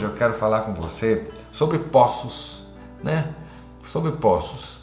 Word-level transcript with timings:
hoje 0.00 0.04
eu 0.06 0.14
quero 0.14 0.32
falar 0.32 0.62
com 0.62 0.72
você 0.72 1.28
sobre 1.52 1.78
poços, 1.78 2.68
né? 3.04 3.34
Sobre 3.84 4.12
poços. 4.12 4.78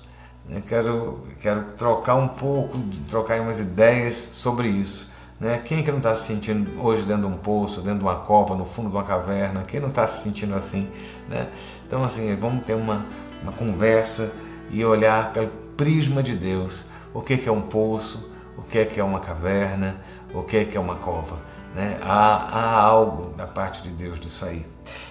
Eu 0.47 0.61
quero, 0.61 1.27
quero 1.41 1.63
trocar 1.75 2.15
um 2.15 2.27
pouco, 2.27 2.77
trocar 3.09 3.41
umas 3.41 3.59
ideias 3.59 4.29
sobre 4.33 4.67
isso. 4.67 5.11
Né? 5.39 5.59
Quem 5.65 5.83
que 5.83 5.89
não 5.89 5.97
está 5.97 6.13
se 6.13 6.27
sentindo 6.27 6.79
hoje 6.79 7.01
dentro 7.01 7.27
de 7.27 7.34
um 7.34 7.38
poço, 7.38 7.81
dentro 7.81 7.99
de 7.99 8.05
uma 8.05 8.17
cova, 8.17 8.55
no 8.55 8.63
fundo 8.63 8.89
de 8.91 8.95
uma 8.95 9.03
caverna? 9.03 9.63
Quem 9.63 9.80
não 9.80 9.89
está 9.89 10.05
se 10.05 10.23
sentindo 10.23 10.55
assim? 10.55 10.88
Né? 11.27 11.47
Então, 11.88 12.04
assim, 12.04 12.36
vamos 12.36 12.63
ter 12.63 12.75
uma, 12.75 13.04
uma 13.41 13.52
conversa 13.52 14.31
e 14.70 14.86
olhar 14.86 15.34
pelo 15.34 15.47
prisma 15.75 16.21
de 16.21 16.36
Deus. 16.36 16.86
O 17.11 17.21
que, 17.21 17.38
que 17.38 17.49
é 17.49 17.52
um 17.52 17.61
poço? 17.61 18.31
O 18.55 18.61
que, 18.61 18.86
que 18.86 18.99
é 18.99 19.04
uma 19.04 19.20
caverna? 19.20 19.97
O 20.31 20.43
que, 20.43 20.63
que 20.65 20.77
é 20.77 20.79
uma 20.79 20.95
cova? 20.95 21.38
Né? 21.73 21.97
Há, 22.02 22.36
há 22.52 22.81
algo 22.81 23.34
da 23.35 23.48
parte 23.48 23.81
de 23.81 23.90
Deus 23.90 24.20
disso 24.20 24.45
aí. 24.45 24.65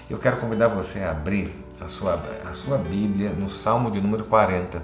Eu 0.08 0.18
quero 0.18 0.36
convidar 0.36 0.68
você 0.68 1.00
a 1.00 1.10
abrir 1.10 1.52
a 1.80 1.88
sua, 1.88 2.22
a 2.48 2.52
sua 2.52 2.78
Bíblia 2.78 3.30
no 3.30 3.48
Salmo 3.48 3.90
de 3.90 4.00
número 4.00 4.24
40, 4.24 4.80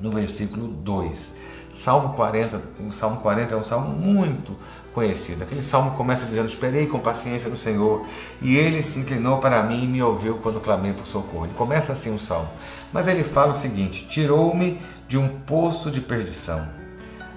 no 0.00 0.10
versículo 0.10 0.66
2. 0.66 1.34
Salmo 1.70 2.12
40, 2.14 2.60
o 2.84 2.90
Salmo 2.90 3.18
40 3.18 3.54
é 3.54 3.56
um 3.56 3.62
salmo 3.62 3.88
muito 3.88 4.56
conhecido. 4.92 5.44
Aquele 5.44 5.62
salmo 5.62 5.92
começa 5.92 6.26
dizendo: 6.26 6.48
Esperei 6.48 6.88
com 6.88 6.98
paciência 6.98 7.48
no 7.48 7.56
Senhor, 7.56 8.04
e 8.42 8.56
ele 8.56 8.82
se 8.82 8.98
inclinou 8.98 9.38
para 9.38 9.62
mim 9.62 9.84
e 9.84 9.86
me 9.86 10.02
ouviu 10.02 10.38
quando 10.38 10.60
clamei 10.60 10.92
por 10.92 11.06
socorro. 11.06 11.44
Ele 11.44 11.54
começa 11.54 11.92
assim 11.92 12.12
o 12.12 12.18
salmo. 12.18 12.48
Mas 12.92 13.06
ele 13.06 13.22
fala 13.22 13.52
o 13.52 13.56
seguinte: 13.56 14.08
Tirou-me 14.08 14.82
de 15.06 15.16
um 15.16 15.28
poço 15.28 15.88
de 15.88 16.00
perdição, 16.00 16.66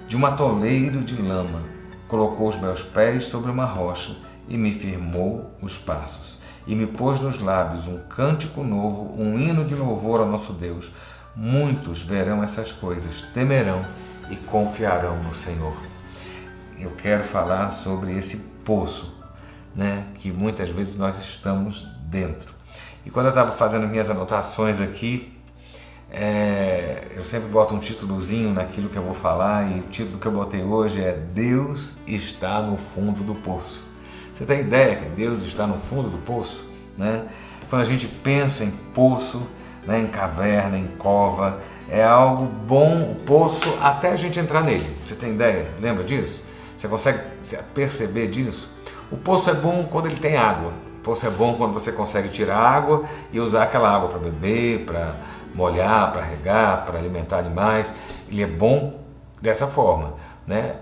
de 0.08 0.16
um 0.16 0.26
atoleiro 0.26 1.04
de 1.04 1.22
lama, 1.22 1.62
colocou 2.08 2.48
os 2.48 2.56
meus 2.56 2.82
pés 2.82 3.26
sobre 3.26 3.48
uma 3.48 3.64
rocha 3.64 4.16
e 4.48 4.58
me 4.58 4.72
firmou 4.72 5.52
os 5.62 5.78
passos, 5.78 6.40
e 6.66 6.74
me 6.74 6.86
pôs 6.86 7.20
nos 7.20 7.38
lábios 7.40 7.86
um 7.86 7.98
cântico 8.00 8.62
novo, 8.62 9.14
um 9.20 9.38
hino 9.38 9.64
de 9.64 9.74
louvor 9.74 10.20
ao 10.20 10.26
nosso 10.26 10.52
Deus. 10.52 10.90
Muitos 11.34 12.02
verão 12.02 12.42
essas 12.42 12.72
coisas, 12.72 13.22
temerão 13.22 13.84
e 14.30 14.36
confiarão 14.36 15.22
no 15.22 15.34
Senhor. 15.34 15.74
Eu 16.78 16.90
quero 16.92 17.22
falar 17.22 17.70
sobre 17.70 18.16
esse 18.16 18.38
poço, 18.64 19.14
né, 19.74 20.04
que 20.14 20.30
muitas 20.30 20.70
vezes 20.70 20.96
nós 20.96 21.18
estamos 21.18 21.86
dentro. 22.04 22.52
E 23.04 23.10
quando 23.10 23.26
eu 23.26 23.30
estava 23.30 23.52
fazendo 23.52 23.86
minhas 23.86 24.10
anotações 24.10 24.80
aqui, 24.80 25.32
é, 26.12 27.06
eu 27.14 27.24
sempre 27.24 27.48
boto 27.48 27.74
um 27.74 27.78
títulozinho 27.78 28.52
naquilo 28.52 28.88
que 28.88 28.96
eu 28.96 29.02
vou 29.02 29.14
falar 29.14 29.70
e 29.70 29.80
o 29.80 29.84
título 29.84 30.18
que 30.18 30.26
eu 30.26 30.32
botei 30.32 30.62
hoje 30.62 31.00
é 31.00 31.12
Deus 31.12 31.94
está 32.06 32.60
no 32.60 32.76
fundo 32.76 33.22
do 33.22 33.34
poço. 33.34 33.89
Você 34.40 34.46
tem 34.46 34.60
ideia 34.60 34.96
que 34.96 35.04
Deus 35.10 35.42
está 35.42 35.66
no 35.66 35.76
fundo 35.76 36.08
do 36.08 36.16
poço? 36.16 36.64
Né? 36.96 37.26
Quando 37.68 37.82
a 37.82 37.84
gente 37.84 38.06
pensa 38.06 38.64
em 38.64 38.70
poço, 38.70 39.46
né, 39.86 40.00
em 40.00 40.06
caverna, 40.06 40.78
em 40.78 40.86
cova, 40.96 41.60
é 41.90 42.02
algo 42.02 42.46
bom 42.46 43.02
o 43.02 43.16
poço 43.16 43.68
até 43.82 44.08
a 44.08 44.16
gente 44.16 44.40
entrar 44.40 44.62
nele. 44.62 44.96
Você 45.04 45.14
tem 45.14 45.34
ideia? 45.34 45.68
Lembra 45.78 46.02
disso? 46.04 46.42
Você 46.74 46.88
consegue 46.88 47.18
perceber 47.74 48.28
disso? 48.28 48.74
O 49.12 49.16
poço 49.18 49.50
é 49.50 49.54
bom 49.54 49.84
quando 49.84 50.06
ele 50.06 50.16
tem 50.16 50.38
água. 50.38 50.72
O 50.96 51.02
poço 51.02 51.26
é 51.26 51.30
bom 51.30 51.52
quando 51.52 51.74
você 51.74 51.92
consegue 51.92 52.30
tirar 52.30 52.56
água 52.56 53.04
e 53.30 53.38
usar 53.38 53.64
aquela 53.64 53.94
água 53.94 54.08
para 54.08 54.20
beber, 54.20 54.86
para 54.86 55.16
molhar, 55.54 56.12
para 56.12 56.22
regar, 56.22 56.86
para 56.86 56.98
alimentar 56.98 57.40
animais. 57.40 57.92
Ele 58.26 58.42
é 58.42 58.46
bom 58.46 59.02
dessa 59.42 59.66
forma, 59.66 60.14
né? 60.46 60.76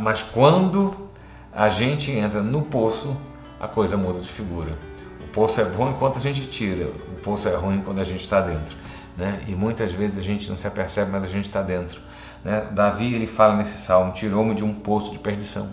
mas 0.00 0.20
quando 0.20 1.11
a 1.54 1.68
gente 1.68 2.10
entra 2.10 2.42
no 2.42 2.62
poço, 2.62 3.16
a 3.60 3.68
coisa 3.68 3.96
muda 3.96 4.20
de 4.20 4.28
figura. 4.28 4.72
O 5.24 5.28
poço 5.32 5.60
é 5.60 5.64
bom 5.64 5.90
enquanto 5.90 6.16
a 6.16 6.20
gente 6.20 6.46
tira, 6.46 6.86
o 6.86 7.20
poço 7.22 7.48
é 7.48 7.54
ruim 7.54 7.82
quando 7.84 8.00
a 8.00 8.04
gente 8.04 8.20
está 8.20 8.40
dentro 8.40 8.76
né? 9.16 9.42
E 9.46 9.54
muitas 9.54 9.92
vezes 9.92 10.18
a 10.18 10.22
gente 10.22 10.48
não 10.50 10.58
se 10.58 10.66
apercebe, 10.66 11.10
mas 11.10 11.24
a 11.24 11.28
gente 11.28 11.46
está 11.46 11.62
dentro. 11.62 12.00
Né? 12.44 12.66
Davi 12.70 13.14
ele 13.14 13.26
fala 13.26 13.56
nesse 13.56 13.78
salmo: 13.78 14.12
tirou-me 14.12 14.54
de 14.54 14.64
um 14.64 14.74
poço 14.74 15.12
de 15.12 15.18
perdição. 15.18 15.68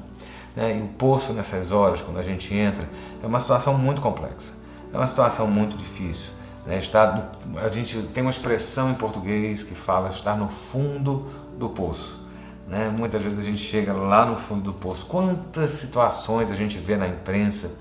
Né? 0.55 0.77
E 0.77 0.81
o 0.81 0.87
poço 0.87 1.33
nessas 1.33 1.71
horas, 1.71 2.01
quando 2.01 2.17
a 2.17 2.23
gente 2.23 2.53
entra, 2.53 2.87
é 3.23 3.25
uma 3.25 3.39
situação 3.39 3.77
muito 3.77 4.01
complexa, 4.01 4.53
é 4.93 4.97
uma 4.97 5.07
situação 5.07 5.47
muito 5.47 5.77
difícil. 5.77 6.33
Né? 6.65 6.79
Está 6.79 7.29
no, 7.45 7.59
a 7.59 7.69
gente 7.69 8.01
tem 8.13 8.21
uma 8.21 8.29
expressão 8.29 8.91
em 8.91 8.95
português 8.95 9.63
que 9.63 9.75
fala 9.75 10.09
estar 10.09 10.35
no 10.35 10.47
fundo 10.47 11.27
do 11.57 11.69
poço. 11.69 12.27
Né? 12.69 12.87
Muitas 12.95 13.21
vezes 13.21 13.39
a 13.39 13.43
gente 13.43 13.63
chega 13.63 13.91
lá 13.91 14.25
no 14.25 14.35
fundo 14.35 14.61
do 14.61 14.73
poço. 14.73 15.07
Quantas 15.07 15.71
situações 15.71 16.51
a 16.51 16.55
gente 16.55 16.77
vê 16.77 16.95
na 16.95 17.07
imprensa, 17.07 17.75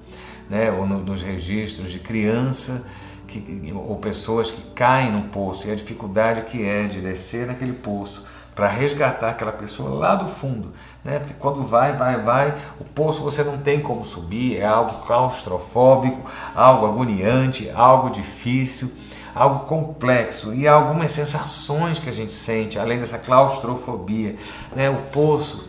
né? 0.49 0.72
ou 0.72 0.87
no, 0.87 0.99
nos 1.00 1.21
registros 1.21 1.93
de 1.93 1.99
criança 1.99 2.87
que, 3.27 3.71
ou 3.75 3.97
pessoas 3.97 4.50
que 4.50 4.62
caem 4.71 5.12
no 5.12 5.25
poço 5.25 5.69
e 5.69 5.71
a 5.71 5.75
dificuldade 5.75 6.43
que 6.43 6.65
é 6.65 6.84
de 6.84 7.00
descer 7.00 7.47
naquele 7.47 7.75
poço 7.75 8.27
para 8.54 8.66
resgatar 8.66 9.31
aquela 9.31 9.53
pessoa 9.53 9.91
lá 9.91 10.16
do 10.16 10.27
fundo, 10.27 10.72
né? 11.04 11.21
Porque 11.21 11.34
quando 11.34 11.62
vai, 11.62 11.93
vai, 11.93 12.21
vai, 12.21 12.59
o 12.81 12.84
poço 12.84 13.22
você 13.22 13.44
não 13.44 13.59
tem 13.59 13.81
como 13.81 14.04
subir, 14.04 14.56
é 14.56 14.65
algo 14.66 14.94
claustrofóbico, 15.06 16.28
algo 16.56 16.84
agoniante, 16.84 17.71
algo 17.71 18.10
difícil, 18.10 18.91
algo 19.38 19.66
complexo 19.66 20.53
e 20.53 20.66
algumas 20.66 21.12
sensações 21.12 22.00
que 22.00 22.09
a 22.09 22.12
gente 22.12 22.32
sente, 22.32 22.76
além 22.76 22.99
dessa 22.99 23.19
claustrofobia, 23.19 24.34
né? 24.75 24.91
O 24.91 24.97
poço 25.12 25.69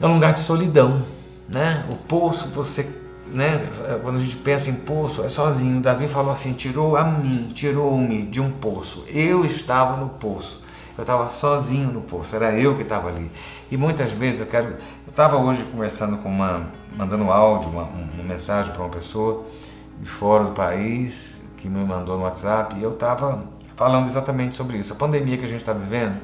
é 0.00 0.06
um 0.06 0.14
lugar 0.14 0.32
de 0.32 0.40
solidão, 0.40 1.04
né? 1.48 1.86
O 1.92 1.96
poço 1.96 2.48
você 2.48 2.84
né, 3.28 3.68
quando 4.02 4.16
a 4.16 4.22
gente 4.22 4.36
pensa 4.36 4.70
em 4.70 4.76
poço, 4.76 5.24
é 5.24 5.28
sozinho. 5.28 5.80
Davi 5.80 6.08
falou 6.08 6.32
assim: 6.32 6.52
tirou 6.52 6.96
a 6.96 7.04
mim, 7.04 7.52
tirou-me 7.54 8.22
de 8.22 8.40
um 8.40 8.50
poço. 8.50 9.04
Eu 9.08 9.44
estava 9.44 9.96
no 9.96 10.08
poço. 10.08 10.64
Eu 10.96 11.02
estava 11.02 11.28
sozinho 11.28 11.92
no 11.92 12.00
poço, 12.00 12.34
era 12.34 12.54
eu 12.58 12.74
que 12.74 12.82
estava 12.82 13.08
ali. 13.08 13.30
E 13.70 13.76
muitas 13.76 14.10
vezes 14.10 14.40
eu 14.40 14.46
quero. 14.46 14.68
Eu 14.68 15.10
estava 15.10 15.36
hoje 15.36 15.64
conversando 15.70 16.18
com 16.18 16.28
uma. 16.28 16.66
mandando 16.96 17.30
áudio, 17.30 17.68
uma, 17.68 17.82
uma 17.82 18.24
mensagem 18.24 18.72
para 18.72 18.82
uma 18.82 18.90
pessoa 18.90 19.44
de 20.00 20.08
fora 20.08 20.44
do 20.44 20.52
país 20.52 21.35
que 21.56 21.68
me 21.68 21.84
mandou 21.84 22.16
no 22.16 22.24
WhatsApp 22.24 22.76
e 22.78 22.82
eu 22.82 22.92
estava 22.92 23.44
falando 23.74 24.06
exatamente 24.06 24.56
sobre 24.56 24.78
isso. 24.78 24.92
A 24.92 24.96
pandemia 24.96 25.36
que 25.36 25.44
a 25.44 25.48
gente 25.48 25.60
está 25.60 25.72
vivendo, 25.72 26.20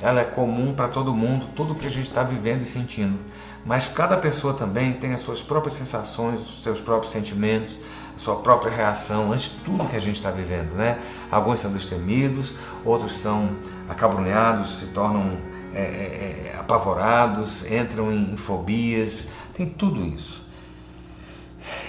ela 0.00 0.20
é 0.20 0.24
comum 0.24 0.74
para 0.74 0.88
todo 0.88 1.14
mundo, 1.14 1.48
tudo 1.54 1.74
que 1.74 1.86
a 1.86 1.90
gente 1.90 2.08
está 2.08 2.22
vivendo 2.22 2.62
e 2.62 2.66
sentindo 2.66 3.18
mas 3.64 3.86
cada 3.86 4.16
pessoa 4.16 4.52
também 4.52 4.92
tem 4.92 5.14
as 5.14 5.20
suas 5.20 5.42
próprias 5.42 5.74
sensações, 5.74 6.40
os 6.40 6.62
seus 6.62 6.80
próprios 6.80 7.12
sentimentos, 7.12 7.78
a 8.14 8.18
sua 8.18 8.36
própria 8.36 8.70
reação 8.70 9.32
ante 9.32 9.50
tudo 9.64 9.88
que 9.88 9.96
a 9.96 10.00
gente 10.00 10.16
está 10.16 10.30
vivendo, 10.30 10.74
né? 10.74 10.98
Alguns 11.30 11.60
são 11.60 11.72
destemidos, 11.72 12.54
outros 12.84 13.12
são 13.12 13.56
acabrunhados, 13.88 14.80
se 14.80 14.86
tornam 14.88 15.38
é, 15.72 15.80
é, 15.80 16.52
é, 16.52 16.56
apavorados, 16.60 17.64
entram 17.70 18.12
em 18.12 18.36
fobias, 18.36 19.28
tem 19.54 19.66
tudo 19.66 20.04
isso. 20.04 20.43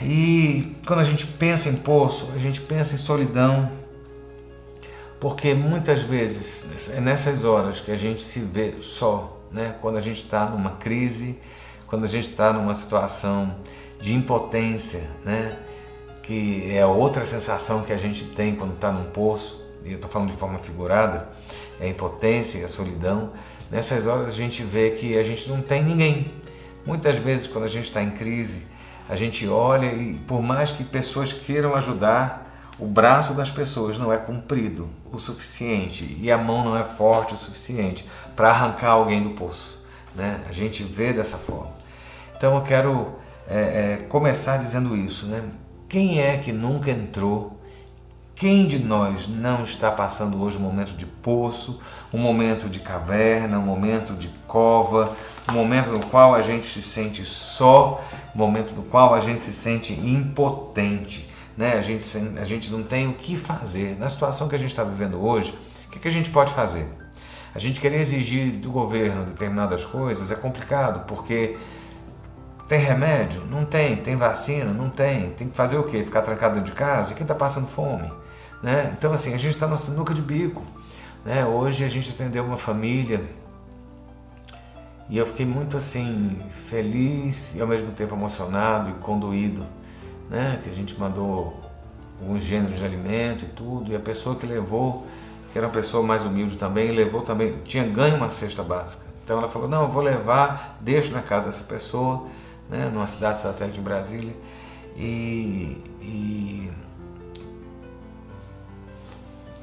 E 0.01 0.75
quando 0.85 0.99
a 0.99 1.03
gente 1.03 1.25
pensa 1.25 1.69
em 1.69 1.75
poço, 1.75 2.31
a 2.35 2.37
gente 2.37 2.61
pensa 2.61 2.95
em 2.95 2.97
solidão, 2.97 3.69
porque 5.19 5.53
muitas 5.53 6.01
vezes 6.01 6.89
é 6.91 6.99
nessas 6.99 7.45
horas 7.45 7.79
que 7.79 7.91
a 7.91 7.97
gente 7.97 8.21
se 8.21 8.39
vê 8.39 8.75
só, 8.81 9.39
né? 9.51 9.75
Quando 9.81 9.97
a 9.97 10.01
gente 10.01 10.23
está 10.23 10.45
numa 10.45 10.71
crise, 10.71 11.39
quando 11.87 12.03
a 12.03 12.07
gente 12.07 12.29
está 12.29 12.51
numa 12.51 12.73
situação 12.73 13.55
de 14.01 14.13
impotência, 14.13 15.09
né? 15.23 15.57
que 16.25 16.75
é 16.75 16.83
outra 16.83 17.23
sensação 17.23 17.83
que 17.83 17.93
a 17.93 17.97
gente 17.97 18.25
tem 18.25 18.55
quando 18.55 18.73
está 18.73 18.91
num 18.91 19.05
poço, 19.11 19.63
e 19.83 19.91
eu 19.91 19.95
estou 19.95 20.09
falando 20.09 20.31
de 20.31 20.35
forma 20.35 20.57
figurada, 20.57 21.29
é 21.79 21.85
a 21.85 21.89
impotência 21.89 22.57
e 22.57 22.63
a 22.63 22.67
solidão. 22.67 23.31
Nessas 23.69 24.07
horas 24.07 24.29
a 24.29 24.31
gente 24.31 24.63
vê 24.63 24.91
que 24.91 25.17
a 25.17 25.23
gente 25.23 25.47
não 25.47 25.61
tem 25.61 25.83
ninguém. 25.83 26.33
Muitas 26.83 27.17
vezes, 27.17 27.45
quando 27.45 27.65
a 27.65 27.67
gente 27.67 27.85
está 27.85 28.01
em 28.01 28.09
crise, 28.09 28.65
a 29.07 29.15
gente 29.15 29.47
olha 29.47 29.87
e, 29.87 30.15
por 30.27 30.41
mais 30.41 30.71
que 30.71 30.83
pessoas 30.83 31.31
queiram 31.31 31.75
ajudar, 31.75 32.45
o 32.77 32.85
braço 32.85 33.33
das 33.33 33.49
pessoas 33.51 33.97
não 33.97 34.11
é 34.11 34.17
comprido 34.17 34.89
o 35.11 35.17
suficiente 35.17 36.17
e 36.19 36.31
a 36.31 36.37
mão 36.37 36.63
não 36.63 36.77
é 36.77 36.83
forte 36.83 37.33
o 37.33 37.37
suficiente 37.37 38.05
para 38.35 38.49
arrancar 38.49 38.89
alguém 38.89 39.21
do 39.23 39.29
poço. 39.29 39.79
Né? 40.13 40.41
A 40.49 40.51
gente 40.51 40.83
vê 40.83 41.13
dessa 41.13 41.37
forma. 41.37 41.71
Então 42.35 42.55
eu 42.55 42.61
quero 42.61 43.13
é, 43.47 43.59
é, 43.59 44.05
começar 44.09 44.57
dizendo 44.57 44.95
isso. 44.95 45.27
Né? 45.27 45.43
Quem 45.87 46.19
é 46.19 46.37
que 46.37 46.51
nunca 46.51 46.91
entrou? 46.91 47.54
Quem 48.35 48.67
de 48.67 48.77
nós 48.79 49.29
não 49.29 49.63
está 49.63 49.89
passando 49.89 50.43
hoje 50.43 50.57
um 50.57 50.61
momento 50.61 50.91
de 50.97 51.05
poço, 51.05 51.81
um 52.13 52.17
momento 52.17 52.69
de 52.69 52.81
caverna, 52.81 53.57
um 53.57 53.61
momento 53.61 54.13
de 54.13 54.27
cova, 54.45 55.15
um 55.49 55.53
momento 55.53 55.89
no 55.89 56.05
qual 56.07 56.35
a 56.35 56.41
gente 56.41 56.65
se 56.65 56.81
sente 56.81 57.23
só, 57.23 58.03
um 58.35 58.37
momento 58.37 58.75
no 58.75 58.83
qual 58.83 59.13
a 59.13 59.21
gente 59.21 59.39
se 59.39 59.53
sente 59.53 59.93
impotente, 59.93 61.29
né? 61.55 61.75
a, 61.77 61.81
gente, 61.81 62.05
a 62.37 62.43
gente 62.43 62.73
não 62.73 62.83
tem 62.83 63.07
o 63.07 63.13
que 63.13 63.37
fazer. 63.37 63.97
Na 63.97 64.09
situação 64.09 64.49
que 64.49 64.55
a 64.55 64.59
gente 64.59 64.71
está 64.71 64.83
vivendo 64.83 65.25
hoje, 65.25 65.57
o 65.87 65.91
que, 65.91 65.99
que 65.99 66.07
a 66.09 66.11
gente 66.11 66.29
pode 66.29 66.51
fazer? 66.51 66.85
A 67.53 67.59
gente 67.59 67.79
querer 67.79 68.01
exigir 68.01 68.51
do 68.51 68.69
governo 68.69 69.23
determinadas 69.23 69.85
coisas 69.85 70.29
é 70.29 70.35
complicado, 70.35 71.05
porque 71.07 71.57
Tem 72.67 72.79
remédio? 72.79 73.45
Não 73.45 73.63
tem. 73.63 73.95
Tem 73.95 74.15
vacina? 74.17 74.73
Não 74.73 74.89
tem. 74.89 75.29
Tem 75.31 75.47
que 75.47 75.55
fazer 75.55 75.77
o 75.77 75.83
quê? 75.83 76.03
Ficar 76.03 76.21
trancado 76.21 76.55
dentro 76.55 76.71
de 76.71 76.77
casa? 76.77 77.13
E 77.13 77.15
quem 77.15 77.23
está 77.23 77.35
passando 77.35 77.67
fome? 77.67 78.11
Né? 78.61 78.93
Então, 78.97 79.13
assim, 79.13 79.33
a 79.33 79.37
gente 79.37 79.53
está 79.53 79.67
na 79.67 79.77
sinuca 79.77 80.13
de 80.13 80.21
bico. 80.21 80.63
Né? 81.23 81.45
Hoje 81.45 81.83
a 81.83 81.89
gente 81.89 82.09
atendeu 82.11 82.43
uma 82.43 82.57
família 82.57 83.23
e 85.09 85.17
eu 85.17 85.25
fiquei 85.25 85.45
muito 85.45 85.77
assim, 85.77 86.37
feliz 86.69 87.55
e 87.55 87.61
ao 87.61 87.67
mesmo 87.67 87.91
tempo 87.91 88.15
emocionado 88.15 88.89
e 88.89 88.93
conduído. 88.93 89.63
Né? 90.29 90.59
Que 90.63 90.69
a 90.69 90.73
gente 90.73 90.99
mandou 90.99 91.65
alguns 92.19 92.43
gêneros 92.43 92.79
de 92.79 92.85
alimento 92.85 93.45
e 93.45 93.47
tudo, 93.49 93.91
e 93.91 93.95
a 93.95 93.99
pessoa 93.99 94.35
que 94.35 94.45
levou, 94.45 95.05
que 95.51 95.57
era 95.57 95.67
uma 95.67 95.73
pessoa 95.73 96.03
mais 96.03 96.25
humilde 96.25 96.55
também, 96.55 96.91
levou 96.91 97.21
também, 97.21 97.57
tinha 97.63 97.83
ganho 97.83 98.15
uma 98.15 98.29
cesta 98.29 98.63
básica. 98.63 99.05
Então 99.23 99.39
ela 99.39 99.47
falou, 99.47 99.67
não, 99.67 99.83
eu 99.83 99.89
vou 99.89 100.01
levar, 100.01 100.77
deixo 100.81 101.11
na 101.11 101.21
casa 101.21 101.47
dessa 101.47 101.63
pessoa, 101.63 102.27
né, 102.69 102.89
numa 102.93 103.07
cidade 103.07 103.41
satélite 103.41 103.75
de 103.75 103.81
Brasília, 103.81 104.33
e, 104.95 105.81
e 106.01 106.71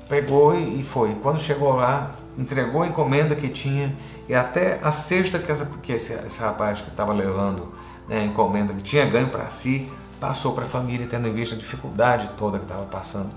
pegou 0.08 0.58
e 0.58 0.82
foi. 0.82 1.14
Quando 1.22 1.38
chegou 1.38 1.75
lá, 1.75 2.12
entregou 2.38 2.82
a 2.82 2.87
encomenda 2.87 3.34
que 3.34 3.49
tinha 3.49 3.94
e 4.28 4.34
até 4.34 4.78
a 4.82 4.93
cesta 4.93 5.38
que, 5.38 5.50
essa, 5.50 5.66
que 5.82 5.93
esse, 5.93 6.12
esse 6.12 6.40
rapaz 6.40 6.81
que 6.81 6.90
estava 6.90 7.12
levando 7.12 7.72
né, 8.08 8.20
a 8.20 8.25
encomenda 8.25 8.72
que 8.72 8.82
tinha 8.82 9.04
ganho 9.04 9.28
para 9.28 9.49
si, 9.49 9.90
passou 10.20 10.52
para 10.52 10.64
a 10.64 10.69
família, 10.69 11.06
tendo 11.08 11.26
em 11.26 11.32
vista 11.32 11.54
a 11.54 11.58
dificuldade 11.58 12.31
toda 12.38 12.58
que 12.58 12.64
estava 12.64 12.84
passando. 12.87 13.31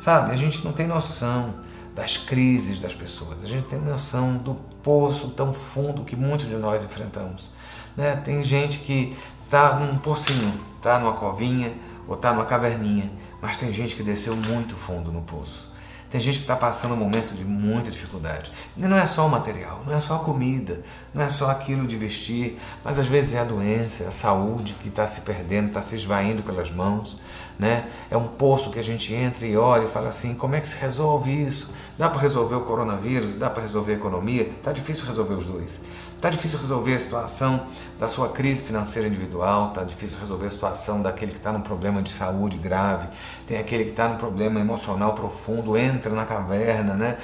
Sabe, 0.00 0.32
a 0.32 0.36
gente 0.36 0.64
não 0.64 0.72
tem 0.72 0.86
noção 0.86 1.54
das 1.94 2.16
crises 2.16 2.80
das 2.80 2.94
pessoas, 2.94 3.44
a 3.44 3.46
gente 3.46 3.66
tem 3.66 3.78
noção 3.78 4.36
do 4.38 4.54
poço 4.82 5.28
tão 5.30 5.52
fundo 5.52 6.04
que 6.04 6.16
muitos 6.16 6.46
de 6.46 6.54
nós 6.54 6.82
enfrentamos. 6.82 7.50
Né? 7.96 8.16
Tem 8.16 8.42
gente 8.42 8.78
que 8.78 9.16
está 9.44 9.76
num 9.76 9.98
pocinho, 9.98 10.58
está 10.76 10.98
numa 10.98 11.12
covinha 11.12 11.72
ou 12.08 12.14
está 12.14 12.32
numa 12.32 12.46
caverninha, 12.46 13.10
mas 13.40 13.56
tem 13.56 13.72
gente 13.72 13.94
que 13.94 14.02
desceu 14.02 14.34
muito 14.34 14.74
fundo 14.74 15.12
no 15.12 15.20
poço. 15.20 15.71
Tem 16.12 16.20
gente 16.20 16.36
que 16.36 16.44
está 16.44 16.54
passando 16.54 16.92
um 16.92 16.96
momento 16.98 17.34
de 17.34 17.42
muita 17.42 17.90
dificuldade. 17.90 18.52
E 18.76 18.82
não 18.82 18.98
é 18.98 19.06
só 19.06 19.26
o 19.26 19.30
material, 19.30 19.82
não 19.86 19.96
é 19.96 19.98
só 19.98 20.16
a 20.16 20.18
comida, 20.18 20.82
não 21.14 21.22
é 21.22 21.30
só 21.30 21.50
aquilo 21.50 21.86
de 21.86 21.96
vestir, 21.96 22.58
mas 22.84 22.98
às 22.98 23.06
vezes 23.06 23.32
é 23.32 23.38
a 23.38 23.44
doença, 23.44 24.04
é 24.04 24.08
a 24.08 24.10
saúde 24.10 24.74
que 24.82 24.90
está 24.90 25.06
se 25.06 25.22
perdendo, 25.22 25.68
está 25.68 25.80
se 25.80 25.96
esvaindo 25.96 26.42
pelas 26.42 26.70
mãos. 26.70 27.18
Né? 27.62 27.84
É 28.10 28.16
um 28.16 28.26
poço 28.26 28.72
que 28.72 28.80
a 28.80 28.82
gente 28.82 29.14
entra 29.14 29.46
e 29.46 29.56
olha 29.56 29.84
e 29.84 29.88
fala 29.88 30.08
assim: 30.08 30.34
como 30.34 30.56
é 30.56 30.60
que 30.60 30.66
se 30.66 30.76
resolve 30.80 31.30
isso? 31.30 31.72
Dá 31.96 32.08
para 32.08 32.20
resolver 32.20 32.56
o 32.56 32.62
coronavírus? 32.62 33.36
Dá 33.36 33.48
para 33.48 33.62
resolver 33.62 33.92
a 33.92 33.94
economia? 33.94 34.42
Está 34.42 34.72
difícil 34.72 35.06
resolver 35.06 35.34
os 35.34 35.46
dois. 35.46 35.80
Está 36.16 36.28
difícil 36.28 36.58
resolver 36.58 36.96
a 36.96 36.98
situação 36.98 37.68
da 38.00 38.08
sua 38.08 38.30
crise 38.30 38.62
financeira 38.62 39.06
individual, 39.06 39.68
está 39.68 39.84
difícil 39.84 40.18
resolver 40.18 40.46
a 40.46 40.50
situação 40.50 41.00
daquele 41.00 41.30
que 41.30 41.38
está 41.38 41.52
num 41.52 41.60
problema 41.60 42.02
de 42.02 42.10
saúde 42.10 42.56
grave, 42.56 43.06
tem 43.46 43.58
aquele 43.58 43.84
que 43.84 43.90
está 43.90 44.08
num 44.08 44.16
problema 44.16 44.58
emocional 44.58 45.14
profundo, 45.14 45.76
entra 45.76 46.12
na 46.12 46.24
caverna, 46.24 46.94
né? 46.94 47.18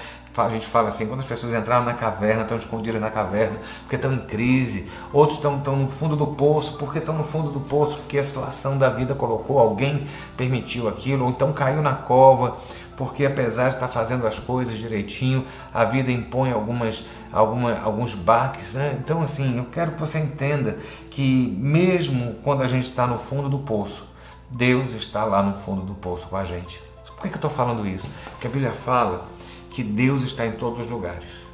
A 0.46 0.50
gente 0.50 0.66
fala 0.66 0.88
assim, 0.88 1.06
quando 1.06 1.20
as 1.20 1.26
pessoas 1.26 1.54
entraram 1.54 1.84
na 1.84 1.94
caverna, 1.94 2.42
estão 2.42 2.56
escondidas 2.56 3.00
na 3.00 3.10
caverna, 3.10 3.58
porque 3.80 3.96
estão 3.96 4.12
em 4.12 4.18
crise, 4.18 4.90
outros 5.12 5.38
estão, 5.38 5.56
estão 5.56 5.76
no 5.76 5.88
fundo 5.88 6.16
do 6.16 6.26
poço, 6.26 6.78
porque 6.78 6.98
estão 6.98 7.16
no 7.16 7.24
fundo 7.24 7.50
do 7.50 7.60
poço, 7.60 7.96
porque 7.98 8.18
a 8.18 8.24
situação 8.24 8.78
da 8.78 8.88
vida 8.88 9.14
colocou, 9.14 9.58
alguém 9.58 10.06
permitiu 10.36 10.88
aquilo, 10.88 11.24
ou 11.24 11.30
então 11.30 11.52
caiu 11.52 11.82
na 11.82 11.94
cova, 11.94 12.56
porque 12.96 13.24
apesar 13.24 13.68
de 13.68 13.76
estar 13.76 13.86
fazendo 13.86 14.26
as 14.26 14.40
coisas 14.40 14.76
direitinho, 14.76 15.46
a 15.72 15.84
vida 15.84 16.10
impõe 16.10 16.50
algumas, 16.50 17.04
alguma, 17.32 17.78
alguns 17.78 18.14
baques. 18.14 18.74
Né? 18.74 18.98
Então, 18.98 19.22
assim, 19.22 19.56
eu 19.56 19.66
quero 19.66 19.92
que 19.92 20.00
você 20.00 20.18
entenda 20.18 20.76
que 21.08 21.56
mesmo 21.60 22.34
quando 22.42 22.62
a 22.62 22.66
gente 22.66 22.86
está 22.86 23.06
no 23.06 23.16
fundo 23.16 23.48
do 23.48 23.58
poço, 23.60 24.12
Deus 24.50 24.94
está 24.94 25.24
lá 25.24 25.42
no 25.42 25.54
fundo 25.54 25.82
do 25.82 25.94
poço 25.94 26.26
com 26.26 26.36
a 26.36 26.44
gente. 26.44 26.80
Por 27.06 27.22
que, 27.22 27.28
que 27.28 27.34
eu 27.34 27.38
estou 27.38 27.50
falando 27.50 27.86
isso? 27.86 28.08
Porque 28.32 28.46
a 28.46 28.50
Bíblia 28.50 28.72
fala 28.72 29.26
que 29.70 29.82
Deus 29.82 30.22
está 30.22 30.46
em 30.46 30.52
todos 30.52 30.80
os 30.80 30.86
lugares. 30.88 31.46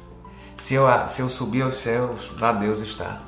Se 0.57 0.73
eu, 0.73 0.85
se 1.07 1.21
eu 1.21 1.29
subir 1.29 1.61
aos 1.61 1.75
céus, 1.75 2.31
lá 2.39 2.51
Deus 2.51 2.79
está. 2.79 3.21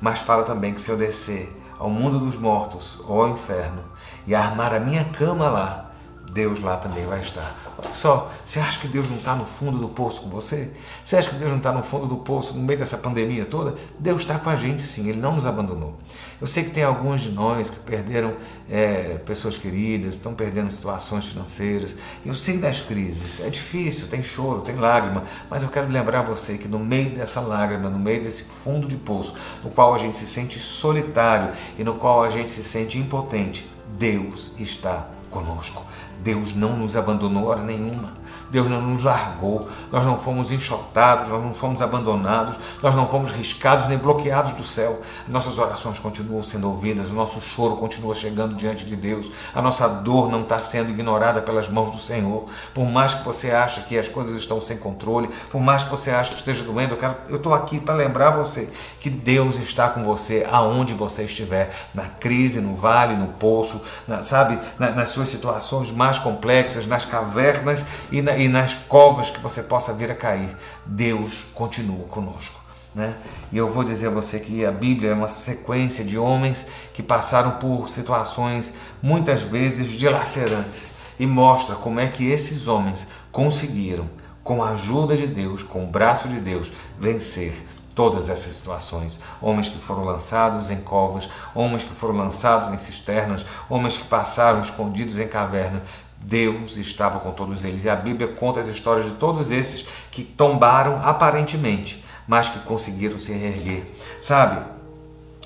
Mas 0.00 0.22
fala 0.22 0.44
também 0.44 0.72
que 0.72 0.80
se 0.80 0.90
eu 0.90 0.96
descer 0.96 1.54
ao 1.78 1.90
mundo 1.90 2.18
dos 2.18 2.36
mortos 2.36 3.00
ou 3.06 3.22
ao 3.22 3.30
inferno 3.30 3.82
e 4.26 4.34
armar 4.34 4.74
a 4.74 4.80
minha 4.80 5.04
cama 5.04 5.48
lá, 5.48 5.87
Deus 6.30 6.60
lá 6.60 6.76
também 6.76 7.06
vai 7.06 7.20
estar. 7.20 7.56
Olha 7.78 7.94
só, 7.94 8.30
você 8.44 8.60
acha 8.60 8.80
que 8.80 8.88
Deus 8.88 9.08
não 9.08 9.16
está 9.16 9.34
no 9.34 9.44
fundo 9.44 9.78
do 9.78 9.88
poço 9.88 10.22
com 10.22 10.28
você? 10.28 10.70
Você 11.02 11.16
acha 11.16 11.30
que 11.30 11.36
Deus 11.36 11.50
não 11.50 11.58
está 11.58 11.72
no 11.72 11.82
fundo 11.82 12.06
do 12.06 12.16
poço 12.16 12.54
no 12.54 12.62
meio 12.62 12.78
dessa 12.78 12.98
pandemia 12.98 13.46
toda? 13.46 13.76
Deus 13.98 14.20
está 14.22 14.38
com 14.38 14.50
a 14.50 14.56
gente 14.56 14.82
sim, 14.82 15.08
Ele 15.08 15.20
não 15.20 15.36
nos 15.36 15.46
abandonou. 15.46 15.94
Eu 16.40 16.46
sei 16.46 16.64
que 16.64 16.70
tem 16.70 16.84
alguns 16.84 17.22
de 17.22 17.30
nós 17.30 17.70
que 17.70 17.78
perderam 17.80 18.34
é, 18.70 19.18
pessoas 19.26 19.56
queridas, 19.56 20.14
estão 20.14 20.34
perdendo 20.34 20.70
situações 20.70 21.26
financeiras. 21.26 21.96
Eu 22.24 22.34
sei 22.34 22.58
das 22.58 22.80
crises, 22.80 23.40
é 23.40 23.48
difícil, 23.48 24.08
tem 24.08 24.22
choro, 24.22 24.60
tem 24.60 24.76
lágrima, 24.76 25.24
mas 25.50 25.62
eu 25.62 25.68
quero 25.68 25.88
lembrar 25.88 26.22
você 26.22 26.58
que 26.58 26.68
no 26.68 26.78
meio 26.78 27.14
dessa 27.14 27.40
lágrima, 27.40 27.88
no 27.88 27.98
meio 27.98 28.22
desse 28.22 28.44
fundo 28.44 28.86
de 28.86 28.96
poço, 28.96 29.34
no 29.64 29.70
qual 29.70 29.94
a 29.94 29.98
gente 29.98 30.16
se 30.16 30.26
sente 30.26 30.58
solitário 30.58 31.52
e 31.78 31.82
no 31.82 31.94
qual 31.94 32.22
a 32.22 32.30
gente 32.30 32.50
se 32.50 32.62
sente 32.62 32.98
impotente, 32.98 33.68
Deus 33.96 34.52
está 34.58 35.08
conosco. 35.30 35.84
Deus 36.22 36.54
não 36.54 36.76
nos 36.76 36.96
abandonou 36.96 37.46
hora 37.46 37.62
nenhuma. 37.62 38.17
Deus 38.50 38.68
não 38.68 38.80
nos 38.80 39.04
largou, 39.04 39.68
nós 39.92 40.04
não 40.06 40.16
fomos 40.16 40.50
enxotados, 40.52 41.28
nós 41.28 41.42
não 41.42 41.54
fomos 41.54 41.82
abandonados, 41.82 42.56
nós 42.82 42.94
não 42.94 43.06
fomos 43.06 43.30
riscados 43.30 43.86
nem 43.88 43.98
bloqueados 43.98 44.52
do 44.52 44.64
céu. 44.64 45.00
Nossas 45.26 45.58
orações 45.58 45.98
continuam 45.98 46.42
sendo 46.42 46.68
ouvidas, 46.68 47.10
o 47.10 47.14
nosso 47.14 47.40
choro 47.40 47.76
continua 47.76 48.14
chegando 48.14 48.54
diante 48.54 48.84
de 48.84 48.96
Deus, 48.96 49.30
a 49.54 49.60
nossa 49.60 49.88
dor 49.88 50.30
não 50.30 50.42
está 50.42 50.58
sendo 50.58 50.90
ignorada 50.90 51.42
pelas 51.42 51.68
mãos 51.68 51.90
do 51.90 51.98
Senhor. 51.98 52.44
Por 52.74 52.86
mais 52.86 53.14
que 53.14 53.24
você 53.24 53.50
ache 53.50 53.82
que 53.82 53.98
as 53.98 54.08
coisas 54.08 54.36
estão 54.36 54.60
sem 54.60 54.78
controle, 54.78 55.28
por 55.50 55.60
mais 55.60 55.82
que 55.82 55.90
você 55.90 56.10
ache 56.10 56.30
que 56.30 56.38
esteja 56.38 56.64
doendo, 56.64 56.96
eu 57.28 57.36
estou 57.36 57.54
aqui 57.54 57.78
para 57.80 57.94
lembrar 57.94 58.30
você 58.30 58.68
que 59.00 59.10
Deus 59.10 59.58
está 59.58 59.88
com 59.88 60.02
você 60.02 60.46
aonde 60.50 60.94
você 60.94 61.24
estiver, 61.24 61.74
na 61.94 62.04
crise, 62.04 62.60
no 62.60 62.74
vale, 62.74 63.16
no 63.16 63.28
poço, 63.28 63.82
na, 64.06 64.22
sabe, 64.22 64.58
na, 64.78 64.90
nas 64.90 65.10
suas 65.10 65.28
situações 65.28 65.90
mais 65.90 66.18
complexas, 66.18 66.86
nas 66.86 67.04
cavernas 67.04 67.84
e 68.10 68.22
na, 68.22 68.37
e 68.38 68.48
nas 68.48 68.74
covas 68.74 69.30
que 69.30 69.40
você 69.40 69.62
possa 69.62 69.92
vir 69.92 70.10
a 70.10 70.14
cair, 70.14 70.56
Deus 70.86 71.46
continua 71.54 72.04
conosco. 72.04 72.58
Né? 72.94 73.14
E 73.52 73.58
eu 73.58 73.68
vou 73.68 73.84
dizer 73.84 74.06
a 74.06 74.10
você 74.10 74.38
que 74.40 74.64
a 74.64 74.70
Bíblia 74.70 75.10
é 75.10 75.14
uma 75.14 75.28
sequência 75.28 76.04
de 76.04 76.16
homens 76.16 76.66
que 76.94 77.02
passaram 77.02 77.52
por 77.52 77.88
situações 77.88 78.74
muitas 79.02 79.42
vezes 79.42 79.88
dilacerantes 79.88 80.92
e 81.18 81.26
mostra 81.26 81.76
como 81.76 82.00
é 82.00 82.06
que 82.06 82.30
esses 82.30 82.68
homens 82.68 83.08
conseguiram, 83.30 84.08
com 84.42 84.62
a 84.62 84.70
ajuda 84.70 85.16
de 85.16 85.26
Deus, 85.26 85.62
com 85.62 85.84
o 85.84 85.86
braço 85.86 86.28
de 86.28 86.40
Deus, 86.40 86.72
vencer 86.98 87.54
todas 87.94 88.28
essas 88.28 88.54
situações. 88.54 89.18
Homens 89.42 89.68
que 89.68 89.78
foram 89.78 90.04
lançados 90.04 90.70
em 90.70 90.76
covas, 90.80 91.28
homens 91.54 91.82
que 91.84 91.92
foram 91.92 92.16
lançados 92.16 92.72
em 92.72 92.78
cisternas, 92.78 93.44
homens 93.68 93.96
que 93.96 94.06
passaram 94.06 94.60
escondidos 94.60 95.18
em 95.18 95.26
cavernas, 95.26 95.82
Deus 96.20 96.76
estava 96.76 97.20
com 97.20 97.32
todos 97.32 97.64
eles. 97.64 97.84
E 97.84 97.90
a 97.90 97.96
Bíblia 97.96 98.28
conta 98.28 98.60
as 98.60 98.66
histórias 98.66 99.06
de 99.06 99.12
todos 99.12 99.50
esses 99.50 99.86
que 100.10 100.22
tombaram 100.22 101.00
aparentemente, 101.02 102.04
mas 102.26 102.48
que 102.48 102.58
conseguiram 102.60 103.18
se 103.18 103.32
reerguer. 103.32 103.84
Sabe? 104.20 104.62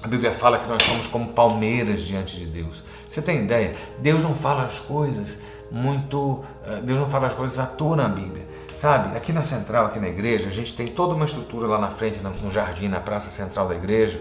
A 0.02 0.08
Bíblia 0.08 0.32
fala 0.32 0.58
que 0.58 0.68
nós 0.68 0.82
somos 0.82 1.06
como 1.06 1.28
palmeiras 1.32 2.02
diante 2.02 2.36
de 2.36 2.46
Deus. 2.46 2.82
Você 3.08 3.22
tem 3.22 3.44
ideia? 3.44 3.76
Deus 3.98 4.22
não 4.22 4.34
fala 4.34 4.64
as 4.64 4.80
coisas 4.80 5.40
muito. 5.70 6.44
Eh, 6.66 6.80
Deus 6.82 6.98
não 6.98 7.08
fala 7.08 7.28
as 7.28 7.34
coisas 7.34 7.58
à 7.58 7.66
toa 7.66 7.94
na 7.94 8.08
Bíblia. 8.08 8.46
Sabe, 8.76 9.16
aqui 9.16 9.32
na 9.32 9.42
central, 9.42 9.86
aqui 9.86 10.00
na 10.00 10.08
igreja, 10.08 10.48
a 10.48 10.50
gente 10.50 10.74
tem 10.74 10.88
toda 10.88 11.14
uma 11.14 11.24
estrutura 11.24 11.68
lá 11.68 11.78
na 11.78 11.90
frente, 11.90 12.20
no 12.20 12.50
jardim, 12.50 12.88
na 12.88 13.00
praça 13.00 13.30
central 13.30 13.68
da 13.68 13.74
igreja, 13.74 14.20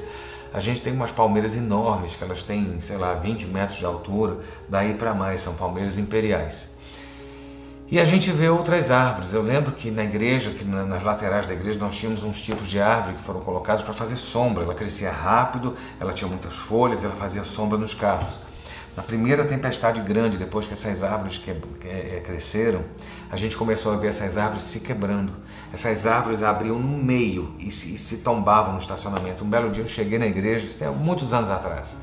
a 0.53 0.59
gente 0.59 0.81
tem 0.81 0.91
umas 0.93 1.11
palmeiras 1.11 1.55
enormes, 1.55 2.15
que 2.15 2.23
elas 2.23 2.43
têm, 2.43 2.79
sei 2.79 2.97
lá, 2.97 3.13
20 3.13 3.47
metros 3.47 3.79
de 3.79 3.85
altura, 3.85 4.37
daí 4.67 4.93
para 4.93 5.13
mais, 5.13 5.41
são 5.41 5.53
palmeiras 5.53 5.97
imperiais. 5.97 6.69
E 7.91 7.99
a 7.99 8.05
gente 8.05 8.31
vê 8.31 8.47
outras 8.47 8.89
árvores. 8.89 9.33
Eu 9.33 9.41
lembro 9.41 9.73
que 9.73 9.91
na 9.91 10.03
igreja, 10.03 10.51
que 10.51 10.63
nas 10.63 11.03
laterais 11.03 11.45
da 11.45 11.53
igreja, 11.53 11.77
nós 11.77 11.95
tínhamos 11.95 12.23
uns 12.23 12.41
tipos 12.41 12.69
de 12.69 12.79
árvore 12.79 13.15
que 13.15 13.21
foram 13.21 13.41
colocados 13.41 13.83
para 13.83 13.93
fazer 13.93 14.15
sombra. 14.15 14.63
Ela 14.63 14.73
crescia 14.73 15.11
rápido, 15.11 15.75
ela 15.99 16.13
tinha 16.13 16.29
muitas 16.29 16.55
folhas, 16.55 17.03
ela 17.03 17.15
fazia 17.15 17.43
sombra 17.43 17.77
nos 17.77 17.93
carros. 17.93 18.39
Na 18.95 19.03
primeira 19.03 19.45
tempestade 19.45 20.01
grande, 20.01 20.37
depois 20.37 20.65
que 20.65 20.73
essas 20.73 21.01
árvores 21.01 21.37
que, 21.37 21.53
que, 21.79 21.87
é, 21.87 22.21
cresceram, 22.25 22.83
a 23.31 23.37
gente 23.37 23.55
começou 23.55 23.93
a 23.93 23.95
ver 23.95 24.07
essas 24.07 24.37
árvores 24.37 24.63
se 24.63 24.81
quebrando. 24.81 25.31
Essas 25.73 26.05
árvores 26.05 26.43
abriam 26.43 26.77
no 26.77 26.97
meio 26.97 27.55
e 27.57 27.71
se, 27.71 27.95
e 27.95 27.97
se 27.97 28.17
tombavam 28.17 28.73
no 28.73 28.79
estacionamento. 28.79 29.45
Um 29.45 29.49
belo 29.49 29.69
dia 29.69 29.83
eu 29.83 29.87
cheguei 29.87 30.19
na 30.19 30.27
igreja, 30.27 30.65
isso 30.65 30.77
tem 30.77 30.89
muitos 30.89 31.33
anos 31.33 31.49
atrás, 31.49 31.95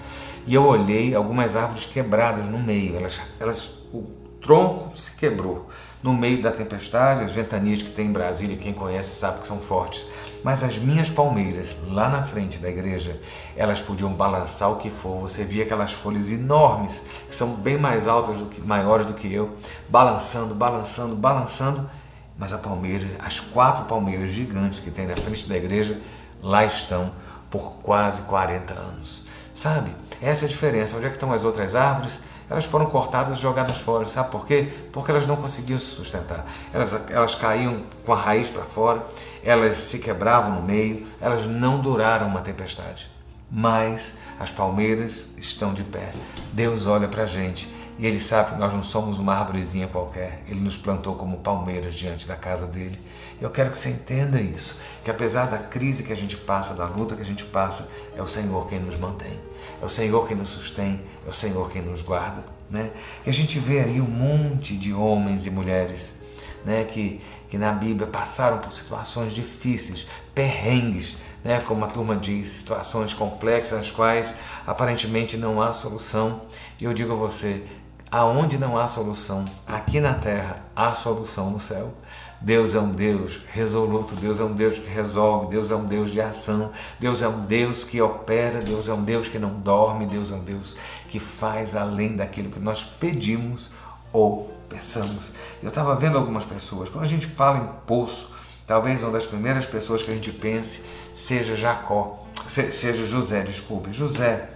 e 0.47 0.55
eu 0.55 0.65
olhei 0.65 1.15
algumas 1.15 1.57
árvores 1.57 1.85
quebradas 1.85 2.47
no 2.47 2.59
meio. 2.59 2.97
Elas, 2.97 3.21
elas, 3.39 3.87
o, 3.93 4.28
tronco 4.41 4.97
se 4.97 5.13
quebrou 5.13 5.69
no 6.03 6.15
meio 6.15 6.41
da 6.41 6.53
tempestade, 6.53 7.25
as 7.25 7.33
ventanias 7.33 7.83
que 7.83 7.91
tem 7.91 8.07
em 8.07 8.13
Brasília, 8.13 8.57
quem 8.57 8.73
conhece 8.73 9.19
sabe 9.19 9.41
que 9.41 9.49
são 9.49 9.59
fortes. 9.59 10.07
Mas 10.45 10.63
as 10.63 10.79
minhas 10.79 11.11
palmeiras, 11.11 11.77
lá 11.89 12.09
na 12.09 12.23
frente 12.23 12.59
da 12.59 12.69
igreja, 12.69 13.21
elas 13.57 13.81
podiam 13.81 14.13
balançar 14.13 14.71
o 14.71 14.77
que 14.77 14.91
for. 14.91 15.21
Você 15.23 15.43
via 15.43 15.65
aquelas 15.65 15.93
folhas 15.93 16.31
enormes, 16.31 17.05
que 17.29 17.35
são 17.35 17.55
bem 17.55 17.77
mais 17.77 18.07
altas 18.07 18.39
do 18.39 18.47
que 18.47 18.61
maiores 18.61 19.07
do 19.07 19.15
que 19.15 19.33
eu, 19.33 19.57
balançando, 19.89 20.55
balançando, 20.55 21.17
balançando. 21.17 21.91
Mas 22.39 22.53
a 22.53 22.59
palmeira, 22.59 23.09
as 23.19 23.41
quatro 23.41 23.87
palmeiras 23.87 24.33
gigantes 24.33 24.79
que 24.79 24.93
tem 24.93 25.09
na 25.09 25.17
frente 25.17 25.49
da 25.49 25.57
igreja, 25.57 26.01
lá 26.41 26.65
estão 26.65 27.11
por 27.51 27.73
quase 27.83 28.23
40 28.23 28.73
anos. 28.73 29.27
Sabe? 29.53 29.91
Essa 30.23 30.45
é 30.45 30.47
a 30.47 30.49
diferença. 30.49 30.97
Onde 30.97 31.07
é 31.07 31.09
que 31.09 31.17
estão 31.17 31.33
as 31.33 31.45
outras 31.45 31.75
árvores? 31.75 32.21
Elas 32.51 32.65
foram 32.65 32.87
cortadas 32.87 33.39
e 33.39 33.41
jogadas 33.41 33.79
fora. 33.79 34.07
Sabe 34.07 34.31
por 34.31 34.47
quê? 34.47 34.73
Porque 34.93 35.11
elas 35.11 35.27
não 35.27 35.37
conseguiam 35.37 35.79
se 35.79 35.87
sustentar. 35.87 36.47
Elas, 36.73 36.93
elas 37.11 37.35
caíam 37.35 37.83
com 38.05 38.13
a 38.13 38.17
raiz 38.17 38.49
para 38.49 38.63
fora, 38.63 39.03
elas 39.43 39.77
se 39.77 39.99
quebravam 39.99 40.57
no 40.57 40.63
meio, 40.63 41.07
elas 41.21 41.47
não 41.47 41.81
duraram 41.81 42.27
uma 42.27 42.41
tempestade. 42.41 43.09
Mas 43.51 44.19
as 44.39 44.51
palmeiras 44.51 45.31
estão 45.37 45.73
de 45.73 45.83
pé. 45.83 46.13
Deus 46.53 46.87
olha 46.87 47.09
para 47.09 47.23
a 47.23 47.27
gente 47.27 47.78
e 47.99 48.07
Ele 48.07 48.21
sabe 48.21 48.53
que 48.53 48.59
nós 48.59 48.73
não 48.73 48.83
somos 48.83 49.19
uma 49.19 49.35
árvorezinha 49.35 49.89
qualquer. 49.89 50.43
Ele 50.49 50.61
nos 50.61 50.77
plantou 50.77 51.17
como 51.17 51.39
palmeiras 51.39 51.95
diante 51.95 52.29
da 52.29 52.37
casa 52.37 52.67
dele. 52.67 52.99
Eu 53.41 53.51
quero 53.51 53.71
que 53.71 53.79
você 53.79 53.91
entenda 53.91 54.41
isso, 54.41 54.79
que 55.05 55.11
apesar 55.11 55.47
da 55.47 55.59
crise 55.59 56.05
que 56.05 56.13
a 56.13 56.17
gente 56.17 56.37
passa, 56.37 56.75
da 56.75 56.87
luta 56.87 57.17
que 57.17 57.23
a 57.23 57.25
gente 57.25 57.45
passa, 57.45 57.91
é 58.17 58.23
o 58.23 58.27
Senhor 58.27 58.69
quem 58.69 58.79
nos 58.79 58.97
mantém. 58.97 59.39
É 59.81 59.85
o 59.85 59.89
Senhor 59.89 60.27
quem 60.27 60.37
nos 60.37 60.49
sustém, 60.49 61.01
é 61.27 61.29
o 61.29 61.33
Senhor 61.33 61.71
quem 61.71 61.83
nos 61.83 62.03
guarda. 62.03 62.45
Né? 62.71 62.91
E 63.27 63.31
a 63.31 63.33
gente 63.33 63.59
vê 63.59 63.81
aí 63.81 64.01
um 64.01 64.09
monte 64.09 64.77
de 64.77 64.93
homens 64.93 65.47
e 65.47 65.51
mulheres 65.51 66.13
né, 66.65 66.85
que, 66.85 67.21
que 67.49 67.59
na 67.59 67.73
Bíblia 67.73 68.07
passaram 68.07 68.59
por 68.59 68.73
situações 68.73 69.35
difíceis, 69.35 70.07
perrengues, 70.35 71.17
né, 71.43 71.61
como 71.61 71.85
a 71.85 71.89
turma 71.89 72.17
diz, 72.17 72.49
situações 72.49 73.15
complexas 73.15 73.79
nas 73.79 73.91
quais 73.91 74.35
aparentemente 74.67 75.37
não 75.37 75.63
há 75.63 75.73
solução. 75.73 76.43
E 76.81 76.85
eu 76.85 76.93
digo 76.93 77.13
a 77.13 77.17
você, 77.17 77.65
aonde 78.11 78.59
não 78.59 78.77
há 78.77 78.87
solução, 78.87 79.45
aqui 79.67 80.01
na 80.01 80.15
terra 80.15 80.59
há 80.75 80.95
solução 80.95 81.51
no 81.51 81.61
céu. 81.61 81.93
Deus 82.41 82.73
é 82.73 82.79
um 82.79 82.93
Deus 82.93 83.41
resoluto, 83.53 84.15
Deus 84.15 84.39
é 84.39 84.45
um 84.45 84.53
Deus 84.53 84.79
que 84.79 84.89
resolve, 84.89 85.49
Deus 85.51 85.73
é 85.73 85.77
um 85.77 85.85
Deus 85.85 86.13
de 86.13 86.21
ação, 86.21 86.71
Deus 87.01 87.21
é 87.21 87.29
um 87.29 87.41
Deus 87.41 87.83
que 87.83 88.01
opera, 88.01 88.61
Deus 88.61 88.89
é 88.89 88.95
um 88.95 89.03
Deus 89.03 89.29
que 89.29 89.41
não 89.41 89.51
dorme, 89.55 90.07
Deus 90.07 90.31
é 90.31 90.37
um 90.37 90.45
Deus 90.45 90.77
que 91.09 91.19
faz 91.19 91.75
além 91.75 92.15
daquilo 92.15 92.51
que 92.51 92.61
nós 92.61 92.85
pedimos 92.85 93.73
ou 94.13 94.55
pensamos. 94.69 95.33
Eu 95.61 95.69
estava 95.69 95.97
vendo 95.97 96.17
algumas 96.17 96.45
pessoas, 96.45 96.89
quando 96.89 97.05
a 97.05 97.09
gente 97.09 97.27
fala 97.27 97.59
em 97.59 97.87
poço, 97.87 98.33
talvez 98.67 99.03
uma 99.03 99.11
das 99.11 99.27
primeiras 99.27 99.67
pessoas 99.67 100.05
que 100.05 100.13
a 100.13 100.15
gente 100.15 100.31
pense 100.31 100.85
seja 101.15 101.57
Jacó, 101.57 102.25
seja 102.47 103.05
José, 103.05 103.43
desculpe, 103.43 103.93
José, 103.93 104.49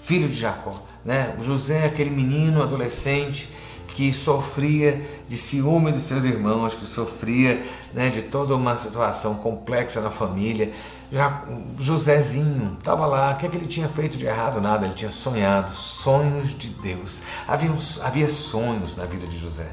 filho 0.00 0.28
de 0.28 0.38
Jacó. 0.38 0.91
Né? 1.04 1.34
José 1.40 1.84
é 1.84 1.86
aquele 1.86 2.10
menino 2.10 2.62
adolescente 2.62 3.48
que 3.88 4.12
sofria 4.12 5.22
de 5.28 5.36
ciúme 5.36 5.92
dos 5.92 6.02
seus 6.02 6.24
irmãos, 6.24 6.74
que 6.74 6.86
sofria 6.86 7.66
né, 7.92 8.08
de 8.08 8.22
toda 8.22 8.54
uma 8.54 8.76
situação 8.76 9.34
complexa 9.34 10.00
na 10.00 10.10
família. 10.10 10.72
Já 11.10 11.42
Josézinho 11.78 12.76
estava 12.78 13.04
lá, 13.04 13.32
o 13.32 13.36
que, 13.36 13.44
é 13.44 13.48
que 13.48 13.56
ele 13.56 13.66
tinha 13.66 13.88
feito 13.88 14.16
de 14.16 14.24
errado? 14.24 14.60
Nada, 14.62 14.86
ele 14.86 14.94
tinha 14.94 15.10
sonhado, 15.10 15.70
sonhos 15.70 16.56
de 16.56 16.68
Deus. 16.68 17.20
Havia, 17.46 17.70
havia 18.02 18.30
sonhos 18.30 18.96
na 18.96 19.04
vida 19.04 19.26
de 19.26 19.38
José. 19.38 19.68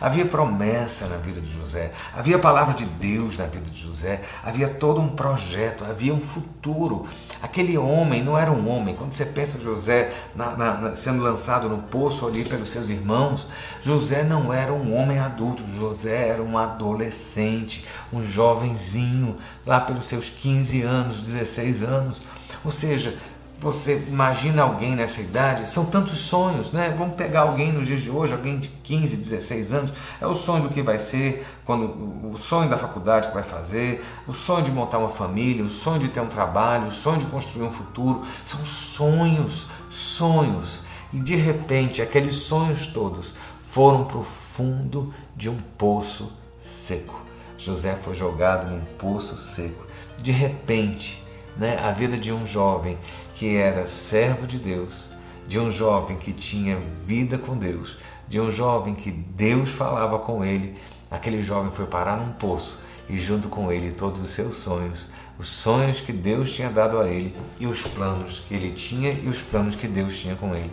Havia 0.00 0.24
promessa 0.24 1.06
na 1.06 1.16
vida 1.16 1.40
de 1.40 1.52
José, 1.52 1.92
havia 2.14 2.38
palavra 2.38 2.74
de 2.74 2.84
Deus 2.84 3.36
na 3.36 3.46
vida 3.46 3.70
de 3.70 3.80
José, 3.80 4.22
havia 4.42 4.68
todo 4.68 5.00
um 5.00 5.08
projeto, 5.08 5.84
havia 5.84 6.12
um 6.12 6.20
futuro. 6.20 7.06
Aquele 7.42 7.76
homem 7.76 8.22
não 8.22 8.38
era 8.38 8.50
um 8.50 8.68
homem. 8.68 8.94
Quando 8.94 9.12
você 9.12 9.24
pensa 9.24 9.60
José 9.60 10.12
na, 10.34 10.56
na, 10.56 10.80
na, 10.80 10.96
sendo 10.96 11.22
lançado 11.22 11.68
no 11.68 11.78
poço 11.78 12.26
ali 12.26 12.44
pelos 12.44 12.70
seus 12.70 12.88
irmãos, 12.88 13.48
José 13.82 14.22
não 14.22 14.52
era 14.52 14.72
um 14.72 14.94
homem 14.96 15.18
adulto, 15.18 15.62
José 15.74 16.28
era 16.28 16.42
um 16.42 16.56
adolescente, 16.56 17.86
um 18.12 18.22
jovenzinho, 18.22 19.36
lá 19.66 19.80
pelos 19.80 20.06
seus 20.06 20.28
15 20.28 20.82
anos, 20.82 21.20
16 21.20 21.82
anos. 21.82 22.22
Ou 22.64 22.70
seja, 22.70 23.18
você 23.64 24.04
imagina 24.08 24.62
alguém 24.62 24.94
nessa 24.94 25.22
idade, 25.22 25.70
são 25.70 25.86
tantos 25.86 26.18
sonhos, 26.18 26.70
né? 26.70 26.94
Vamos 26.98 27.14
pegar 27.14 27.40
alguém 27.40 27.72
nos 27.72 27.86
dias 27.86 28.02
de 28.02 28.10
hoje, 28.10 28.34
alguém 28.34 28.58
de 28.58 28.68
15, 28.68 29.16
16 29.16 29.72
anos, 29.72 29.92
é 30.20 30.26
o 30.26 30.34
sonho 30.34 30.64
do 30.64 30.68
que 30.68 30.82
vai 30.82 30.98
ser, 30.98 31.46
quando 31.64 31.86
o 32.30 32.36
sonho 32.36 32.68
da 32.68 32.76
faculdade 32.76 33.28
que 33.28 33.34
vai 33.34 33.42
fazer, 33.42 34.04
o 34.28 34.34
sonho 34.34 34.64
de 34.64 34.70
montar 34.70 34.98
uma 34.98 35.08
família, 35.08 35.64
o 35.64 35.70
sonho 35.70 35.98
de 35.98 36.08
ter 36.08 36.20
um 36.20 36.26
trabalho, 36.26 36.88
o 36.88 36.90
sonho 36.90 37.18
de 37.18 37.26
construir 37.26 37.64
um 37.64 37.70
futuro, 37.70 38.22
são 38.44 38.62
sonhos, 38.62 39.68
sonhos. 39.88 40.82
E 41.10 41.18
de 41.18 41.34
repente, 41.34 42.02
aqueles 42.02 42.34
sonhos 42.34 42.86
todos 42.86 43.32
foram 43.70 44.04
para 44.04 44.18
o 44.18 44.24
fundo 44.24 45.12
de 45.34 45.48
um 45.48 45.56
poço 45.78 46.30
seco. 46.60 47.18
José 47.56 47.96
foi 47.96 48.14
jogado 48.14 48.70
num 48.70 48.84
poço 48.98 49.38
seco. 49.38 49.86
De 50.18 50.30
repente, 50.30 51.24
né, 51.56 51.78
a 51.82 51.92
vida 51.92 52.18
de 52.18 52.30
um 52.30 52.46
jovem 52.46 52.98
que 53.34 53.56
era 53.56 53.86
servo 53.86 54.46
de 54.46 54.58
Deus, 54.58 55.10
de 55.46 55.58
um 55.58 55.70
jovem 55.70 56.16
que 56.16 56.32
tinha 56.32 56.78
vida 57.04 57.36
com 57.36 57.56
Deus, 57.56 57.98
de 58.28 58.40
um 58.40 58.50
jovem 58.50 58.94
que 58.94 59.10
Deus 59.10 59.70
falava 59.70 60.18
com 60.18 60.44
ele, 60.44 60.76
aquele 61.10 61.42
jovem 61.42 61.70
foi 61.70 61.86
parar 61.86 62.16
num 62.16 62.32
poço 62.32 62.80
e 63.08 63.18
junto 63.18 63.48
com 63.48 63.70
ele 63.70 63.92
todos 63.92 64.20
os 64.20 64.30
seus 64.30 64.56
sonhos, 64.56 65.08
os 65.38 65.48
sonhos 65.48 66.00
que 66.00 66.12
Deus 66.12 66.52
tinha 66.52 66.70
dado 66.70 66.98
a 66.98 67.08
ele 67.08 67.34
e 67.58 67.66
os 67.66 67.82
planos 67.82 68.42
que 68.46 68.54
ele 68.54 68.70
tinha 68.70 69.12
e 69.12 69.28
os 69.28 69.42
planos 69.42 69.74
que 69.74 69.88
Deus 69.88 70.16
tinha 70.18 70.36
com 70.36 70.54
ele. 70.54 70.72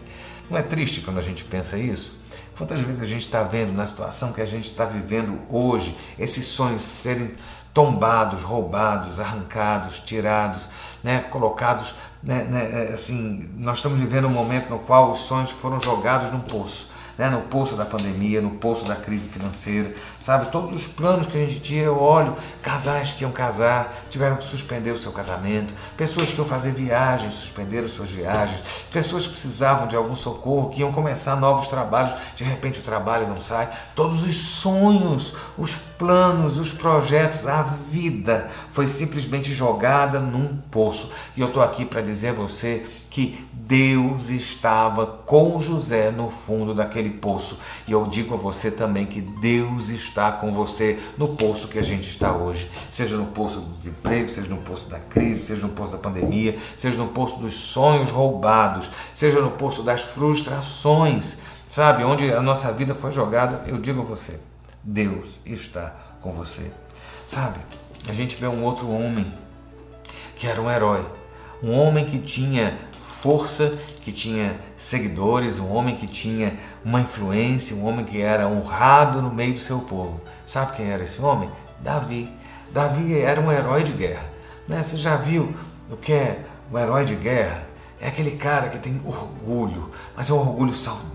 Não 0.49 0.57
é 0.57 0.61
triste 0.61 1.01
quando 1.01 1.17
a 1.17 1.21
gente 1.21 1.43
pensa 1.43 1.77
isso? 1.77 2.19
Quantas 2.57 2.79
vezes 2.81 3.01
a 3.01 3.05
gente 3.05 3.21
está 3.21 3.41
vendo 3.41 3.73
na 3.73 3.85
situação 3.85 4.31
que 4.31 4.41
a 4.41 4.45
gente 4.45 4.65
está 4.65 4.85
vivendo 4.85 5.39
hoje, 5.49 5.97
esses 6.19 6.45
sonhos 6.45 6.83
serem 6.83 7.31
tombados, 7.73 8.43
roubados, 8.43 9.19
arrancados, 9.19 9.99
tirados, 10.01 10.69
né, 11.03 11.21
colocados, 11.21 11.95
né, 12.23 12.43
né, 12.43 12.69
é, 12.71 12.93
assim, 12.93 13.49
nós 13.57 13.77
estamos 13.77 13.99
vivendo 13.99 14.27
um 14.27 14.31
momento 14.31 14.69
no 14.69 14.79
qual 14.79 15.11
os 15.11 15.19
sonhos 15.19 15.49
foram 15.49 15.81
jogados 15.81 16.31
num 16.31 16.39
poço 16.39 16.90
né, 17.17 17.29
no 17.29 17.41
poço 17.41 17.75
da 17.75 17.85
pandemia, 17.85 18.41
no 18.41 18.51
poço 18.51 18.85
da 18.85 18.95
crise 18.95 19.27
financeira, 19.27 19.93
sabe? 20.19 20.51
Todos 20.51 20.75
os 20.75 20.87
planos 20.87 21.27
que 21.27 21.37
a 21.37 21.45
gente 21.45 21.59
tinha, 21.59 21.83
eu 21.83 21.99
olho, 21.99 22.35
casais 22.61 23.11
que 23.11 23.23
iam 23.23 23.31
casar, 23.31 23.95
tiveram 24.09 24.35
que 24.35 24.43
suspender 24.43 24.91
o 24.91 24.97
seu 24.97 25.11
casamento, 25.11 25.73
pessoas 25.97 26.29
que 26.29 26.37
iam 26.37 26.45
fazer 26.45 26.71
viagens, 26.71 27.33
suspenderam 27.33 27.87
suas 27.87 28.09
viagens, 28.09 28.61
pessoas 28.91 29.25
que 29.25 29.31
precisavam 29.31 29.87
de 29.87 29.95
algum 29.95 30.15
socorro, 30.15 30.69
que 30.69 30.81
iam 30.81 30.91
começar 30.91 31.35
novos 31.35 31.67
trabalhos, 31.67 32.15
de 32.35 32.43
repente 32.43 32.79
o 32.79 32.83
trabalho 32.83 33.27
não 33.27 33.37
sai. 33.37 33.69
Todos 33.95 34.23
os 34.23 34.35
sonhos, 34.37 35.35
os 35.57 35.75
planos, 35.75 36.57
os 36.57 36.71
projetos, 36.71 37.47
a 37.47 37.63
vida 37.63 38.49
foi 38.69 38.87
simplesmente 38.87 39.53
jogada 39.53 40.19
num 40.19 40.57
poço. 40.69 41.11
E 41.35 41.41
eu 41.41 41.47
estou 41.47 41.63
aqui 41.63 41.85
para 41.85 42.01
dizer 42.01 42.29
a 42.29 42.33
você 42.33 42.85
que 43.11 43.45
Deus 43.51 44.29
estava 44.29 45.05
com 45.05 45.59
José 45.59 46.11
no 46.11 46.29
fundo 46.29 46.73
daquele 46.73 47.09
poço. 47.09 47.59
E 47.85 47.91
eu 47.91 48.07
digo 48.07 48.33
a 48.33 48.37
você 48.37 48.71
também 48.71 49.05
que 49.05 49.19
Deus 49.19 49.89
está 49.89 50.31
com 50.31 50.49
você 50.51 50.97
no 51.17 51.27
poço 51.35 51.67
que 51.67 51.77
a 51.77 51.83
gente 51.83 52.09
está 52.09 52.31
hoje. 52.31 52.71
Seja 52.89 53.17
no 53.17 53.27
poço 53.27 53.59
do 53.59 53.73
desemprego, 53.73 54.29
seja 54.29 54.49
no 54.49 54.61
poço 54.61 54.89
da 54.89 54.97
crise, 54.97 55.41
seja 55.41 55.67
no 55.67 55.73
poço 55.73 55.91
da 55.91 55.97
pandemia, 55.97 56.57
seja 56.77 56.97
no 56.97 57.09
poço 57.09 57.37
dos 57.39 57.53
sonhos 57.53 58.09
roubados, 58.09 58.89
seja 59.13 59.41
no 59.41 59.51
poço 59.51 59.83
das 59.83 60.01
frustrações, 60.01 61.37
sabe? 61.69 62.05
Onde 62.05 62.33
a 62.33 62.41
nossa 62.41 62.71
vida 62.71 62.95
foi 62.95 63.11
jogada, 63.11 63.65
eu 63.67 63.77
digo 63.77 64.01
a 64.01 64.05
você, 64.05 64.39
Deus 64.81 65.39
está 65.45 65.93
com 66.21 66.31
você. 66.31 66.71
Sabe? 67.27 67.59
A 68.07 68.13
gente 68.13 68.37
vê 68.37 68.47
um 68.47 68.63
outro 68.63 68.89
homem 68.89 69.33
que 70.37 70.47
era 70.47 70.61
um 70.61 70.71
herói, 70.71 71.05
um 71.61 71.71
homem 71.73 72.05
que 72.05 72.17
tinha 72.17 72.89
força, 73.21 73.77
que 74.01 74.11
tinha 74.11 74.59
seguidores, 74.75 75.59
um 75.59 75.71
homem 75.71 75.95
que 75.95 76.07
tinha 76.07 76.57
uma 76.83 77.01
influência, 77.01 77.75
um 77.75 77.85
homem 77.85 78.03
que 78.03 78.19
era 78.19 78.47
honrado 78.47 79.21
no 79.21 79.31
meio 79.31 79.53
do 79.53 79.59
seu 79.59 79.79
povo. 79.81 80.19
Sabe 80.45 80.75
quem 80.75 80.89
era 80.89 81.03
esse 81.03 81.21
homem? 81.21 81.49
Davi. 81.79 82.27
Davi 82.73 83.19
era 83.19 83.39
um 83.39 83.51
herói 83.51 83.83
de 83.83 83.91
guerra. 83.91 84.25
Né? 84.67 84.81
Você 84.81 84.97
já 84.97 85.17
viu 85.17 85.53
o 85.89 85.95
que 85.95 86.11
é 86.11 86.39
um 86.71 86.79
herói 86.79 87.05
de 87.05 87.15
guerra? 87.15 87.67
É 87.99 88.07
aquele 88.07 88.31
cara 88.31 88.69
que 88.69 88.79
tem 88.79 88.99
orgulho, 89.05 89.91
mas 90.17 90.31
é 90.31 90.33
um 90.33 90.39
orgulho 90.39 90.73
saudável, 90.73 91.10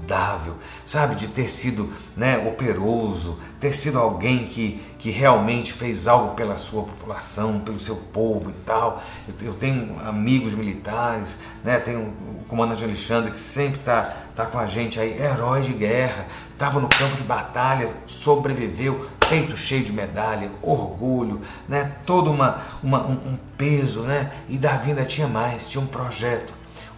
sabe? 0.84 1.14
De 1.14 1.28
ter 1.28 1.48
sido 1.48 1.92
né, 2.16 2.38
operoso, 2.38 3.38
ter 3.58 3.74
sido 3.74 3.98
alguém 3.98 4.44
que, 4.46 4.80
que 4.98 5.10
realmente 5.10 5.72
fez 5.72 6.06
algo 6.06 6.34
pela 6.34 6.56
sua 6.56 6.84
população, 6.84 7.60
pelo 7.60 7.78
seu 7.80 7.96
povo 7.96 8.50
e 8.50 8.54
tal. 8.64 9.02
Eu, 9.28 9.48
eu 9.48 9.54
tenho 9.54 9.96
amigos 10.06 10.54
militares, 10.54 11.38
né? 11.64 11.78
Tenho 11.78 12.14
o 12.40 12.44
comandante 12.48 12.84
Alexandre 12.84 13.30
que 13.30 13.40
sempre 13.40 13.80
está 13.80 14.02
tá 14.34 14.46
com 14.46 14.58
a 14.58 14.66
gente 14.66 15.00
aí, 15.00 15.18
herói 15.20 15.62
de 15.62 15.72
guerra, 15.72 16.26
estava 16.52 16.78
no 16.78 16.88
campo 16.88 17.16
de 17.16 17.24
batalha, 17.24 17.90
sobreviveu, 18.04 19.08
peito 19.28 19.56
cheio 19.56 19.84
de 19.84 19.92
medalha, 19.92 20.50
orgulho, 20.62 21.40
né? 21.68 21.92
todo 22.04 22.30
uma, 22.30 22.58
uma 22.82 23.02
um, 23.06 23.12
um 23.12 23.38
peso, 23.56 24.02
né? 24.02 24.30
e 24.48 24.58
Davi 24.58 24.90
ainda 24.90 25.04
tinha 25.04 25.26
mais, 25.26 25.68
tinha 25.68 25.82
um 25.82 25.86
projeto 25.86 26.54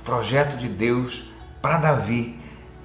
projeto 0.09 0.57
de 0.57 0.69
Deus 0.69 1.25
para 1.61 1.77
Davi 1.77 2.38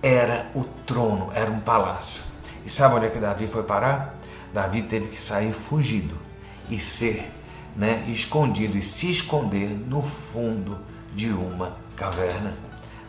era 0.04 0.52
o 0.54 0.66
trono, 0.66 1.32
era 1.34 1.50
um 1.50 1.62
palácio. 1.62 2.24
E 2.66 2.70
sabe 2.70 2.96
onde 2.96 3.06
é 3.06 3.10
que 3.10 3.20
Davi 3.20 3.48
foi 3.48 3.64
parar? 3.64 4.16
Davi 4.54 4.84
teve 4.84 5.08
que 5.08 5.20
sair 5.20 5.54
fugido 5.54 6.16
e 6.70 6.78
ser 6.78 7.32
né, 7.74 8.04
escondido 8.08 8.78
e 8.78 8.82
se 8.82 9.10
esconder 9.10 9.70
no 9.70 10.04
fundo 10.04 10.80
de 11.16 11.30
uma 11.30 11.78
caverna. 11.96 12.54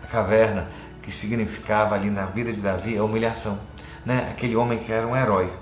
A 0.04 0.06
caverna 0.06 0.68
que 1.02 1.10
significava 1.10 1.96
ali 1.96 2.10
na 2.10 2.26
vida 2.26 2.52
de 2.52 2.60
Davi 2.60 2.96
a 2.96 3.02
humilhação. 3.02 3.58
Né? 4.06 4.28
Aquele 4.30 4.54
homem 4.54 4.78
que 4.78 4.92
era 4.92 5.06
um 5.06 5.16
herói. 5.16 5.52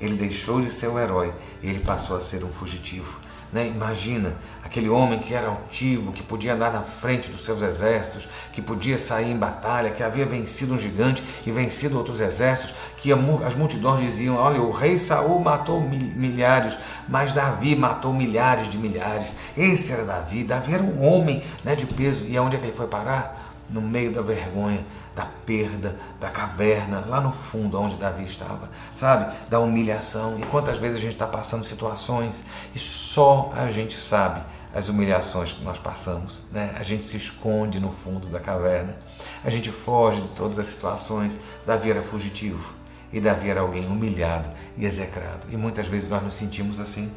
Ele 0.00 0.14
deixou 0.14 0.60
de 0.60 0.70
ser 0.70 0.88
um 0.88 0.98
herói 0.98 1.34
e 1.62 1.68
ele 1.68 1.80
passou 1.80 2.16
a 2.16 2.20
ser 2.20 2.44
um 2.44 2.52
fugitivo. 2.52 3.18
Né? 3.52 3.68
Imagina 3.68 4.34
aquele 4.64 4.88
homem 4.88 5.18
que 5.18 5.32
era 5.32 5.48
altivo, 5.48 6.12
que 6.12 6.22
podia 6.22 6.54
andar 6.54 6.72
na 6.72 6.82
frente 6.82 7.30
dos 7.30 7.44
seus 7.44 7.62
exércitos, 7.62 8.28
que 8.52 8.60
podia 8.60 8.98
sair 8.98 9.30
em 9.30 9.36
batalha, 9.36 9.90
que 9.90 10.02
havia 10.02 10.26
vencido 10.26 10.74
um 10.74 10.78
gigante 10.78 11.22
e 11.46 11.50
vencido 11.50 11.96
outros 11.96 12.20
exércitos, 12.20 12.74
que 12.96 13.12
as 13.12 13.54
multidões 13.54 14.02
diziam: 14.02 14.36
Olha, 14.36 14.60
o 14.60 14.70
rei 14.70 14.98
Saul 14.98 15.40
matou 15.40 15.80
milhares, 15.80 16.76
mas 17.08 17.32
Davi 17.32 17.76
matou 17.76 18.12
milhares 18.12 18.68
de 18.68 18.78
milhares. 18.78 19.34
Esse 19.56 19.92
era 19.92 20.04
Davi. 20.04 20.42
Davi 20.42 20.74
era 20.74 20.82
um 20.82 21.04
homem 21.04 21.42
né, 21.64 21.76
de 21.76 21.86
peso. 21.86 22.24
E 22.26 22.36
aonde 22.36 22.56
é 22.56 22.58
que 22.58 22.66
ele 22.66 22.72
foi 22.72 22.88
parar? 22.88 23.44
No 23.68 23.80
meio 23.80 24.12
da 24.12 24.22
vergonha 24.22 24.84
da 25.16 25.24
perda, 25.24 25.98
da 26.20 26.28
caverna, 26.28 27.02
lá 27.08 27.22
no 27.22 27.32
fundo 27.32 27.80
onde 27.80 27.96
Davi 27.96 28.24
estava, 28.24 28.68
sabe? 28.94 29.34
Da 29.48 29.58
humilhação. 29.58 30.38
E 30.38 30.42
quantas 30.42 30.76
vezes 30.76 30.98
a 30.98 31.00
gente 31.00 31.14
está 31.14 31.26
passando 31.26 31.64
situações 31.64 32.44
e 32.74 32.78
só 32.78 33.50
a 33.56 33.70
gente 33.70 33.96
sabe 33.96 34.42
as 34.74 34.90
humilhações 34.90 35.52
que 35.52 35.64
nós 35.64 35.78
passamos, 35.78 36.42
né? 36.52 36.74
A 36.78 36.82
gente 36.82 37.06
se 37.06 37.16
esconde 37.16 37.80
no 37.80 37.90
fundo 37.90 38.28
da 38.28 38.38
caverna, 38.38 38.94
a 39.42 39.48
gente 39.48 39.70
foge 39.70 40.20
de 40.20 40.28
todas 40.28 40.58
as 40.58 40.66
situações. 40.66 41.34
Davi 41.66 41.90
era 41.90 42.02
fugitivo 42.02 42.74
e 43.10 43.18
Davi 43.18 43.48
era 43.48 43.62
alguém 43.62 43.86
humilhado 43.86 44.50
e 44.76 44.84
execrado. 44.84 45.46
E 45.50 45.56
muitas 45.56 45.86
vezes 45.86 46.10
nós 46.10 46.22
nos 46.22 46.34
sentimos 46.34 46.78
assim, 46.78 47.10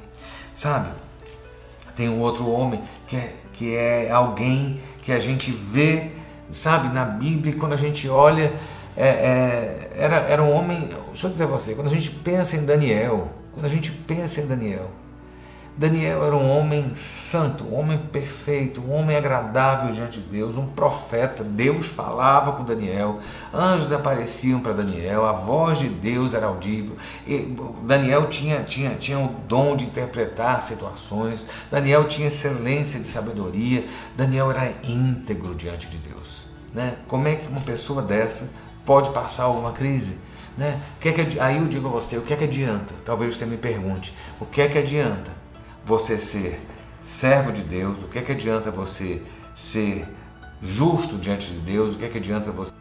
sabe? 0.53 0.89
Tem 1.97 2.07
um 2.07 2.21
outro 2.21 2.49
homem 2.49 2.81
que 3.05 3.17
é, 3.17 3.35
que 3.51 3.75
é 3.75 4.09
alguém 4.09 4.79
que 5.01 5.11
a 5.11 5.19
gente 5.19 5.51
vê 5.51 6.17
sabe, 6.51 6.93
na 6.93 7.05
Bíblia, 7.05 7.55
quando 7.55 7.73
a 7.73 7.77
gente 7.77 8.07
olha, 8.09 8.53
é, 8.95 9.07
é, 9.07 9.89
era, 9.95 10.15
era 10.17 10.43
um 10.43 10.51
homem. 10.51 10.89
Deixa 11.07 11.27
eu 11.27 11.31
dizer 11.31 11.43
a 11.45 11.47
você, 11.47 11.73
quando 11.73 11.87
a 11.87 11.91
gente 11.91 12.11
pensa 12.11 12.55
em 12.55 12.65
Daniel, 12.65 13.29
quando 13.53 13.65
a 13.65 13.69
gente 13.69 13.91
pensa 13.91 14.41
em 14.41 14.47
Daniel, 14.47 14.89
Daniel 15.79 16.25
era 16.25 16.35
um 16.35 16.49
homem 16.49 16.93
santo, 16.93 17.63
um 17.63 17.79
homem 17.79 17.97
perfeito, 17.97 18.81
um 18.81 18.91
homem 18.91 19.15
agradável 19.15 19.93
diante 19.93 20.19
de 20.19 20.27
Deus, 20.27 20.57
um 20.57 20.67
profeta. 20.67 21.41
Deus 21.41 21.87
falava 21.87 22.51
com 22.51 22.65
Daniel, 22.65 23.19
anjos 23.53 23.93
apareciam 23.93 24.59
para 24.59 24.73
Daniel, 24.73 25.25
a 25.25 25.31
voz 25.31 25.79
de 25.79 25.87
Deus 25.87 26.33
era 26.33 26.47
audível. 26.47 26.97
E 27.25 27.55
Daniel 27.83 28.27
tinha, 28.27 28.61
tinha, 28.61 28.89
tinha 28.95 29.19
o 29.19 29.29
dom 29.47 29.77
de 29.77 29.85
interpretar 29.85 30.61
situações, 30.61 31.47
Daniel 31.71 32.09
tinha 32.09 32.27
excelência 32.27 32.99
de 32.99 33.07
sabedoria, 33.07 33.87
Daniel 34.17 34.51
era 34.51 34.73
íntegro 34.83 35.55
diante 35.55 35.87
de 35.87 35.95
Deus. 35.95 36.43
Né? 36.73 36.97
Como 37.07 37.25
é 37.25 37.35
que 37.35 37.47
uma 37.47 37.61
pessoa 37.61 38.01
dessa 38.01 38.51
pode 38.85 39.11
passar 39.11 39.43
alguma 39.43 39.71
crise? 39.71 40.17
Né? 40.57 40.77
O 40.97 40.99
que 40.99 41.07
é 41.07 41.13
que, 41.13 41.39
aí 41.39 41.55
eu 41.55 41.69
digo 41.69 41.87
a 41.87 41.91
você, 41.91 42.17
o 42.17 42.21
que 42.21 42.33
é 42.33 42.35
que 42.35 42.43
adianta? 42.43 42.93
Talvez 43.05 43.37
você 43.37 43.45
me 43.45 43.55
pergunte, 43.55 44.13
o 44.41 44.45
que 44.45 44.61
é 44.61 44.67
que 44.67 44.77
adianta? 44.77 45.39
Você 45.89 46.19
ser 46.19 46.61
servo 47.01 47.51
de 47.51 47.63
Deus, 47.63 48.03
o 48.03 48.07
que 48.07 48.19
é 48.19 48.21
que 48.21 48.31
adianta 48.31 48.69
você 48.69 49.23
ser 49.55 50.05
justo 50.61 51.17
diante 51.17 51.51
de 51.51 51.59
Deus, 51.61 51.95
o 51.95 51.97
que 51.97 52.05
é 52.05 52.07
que 52.07 52.19
adianta 52.19 52.51
você 52.51 52.71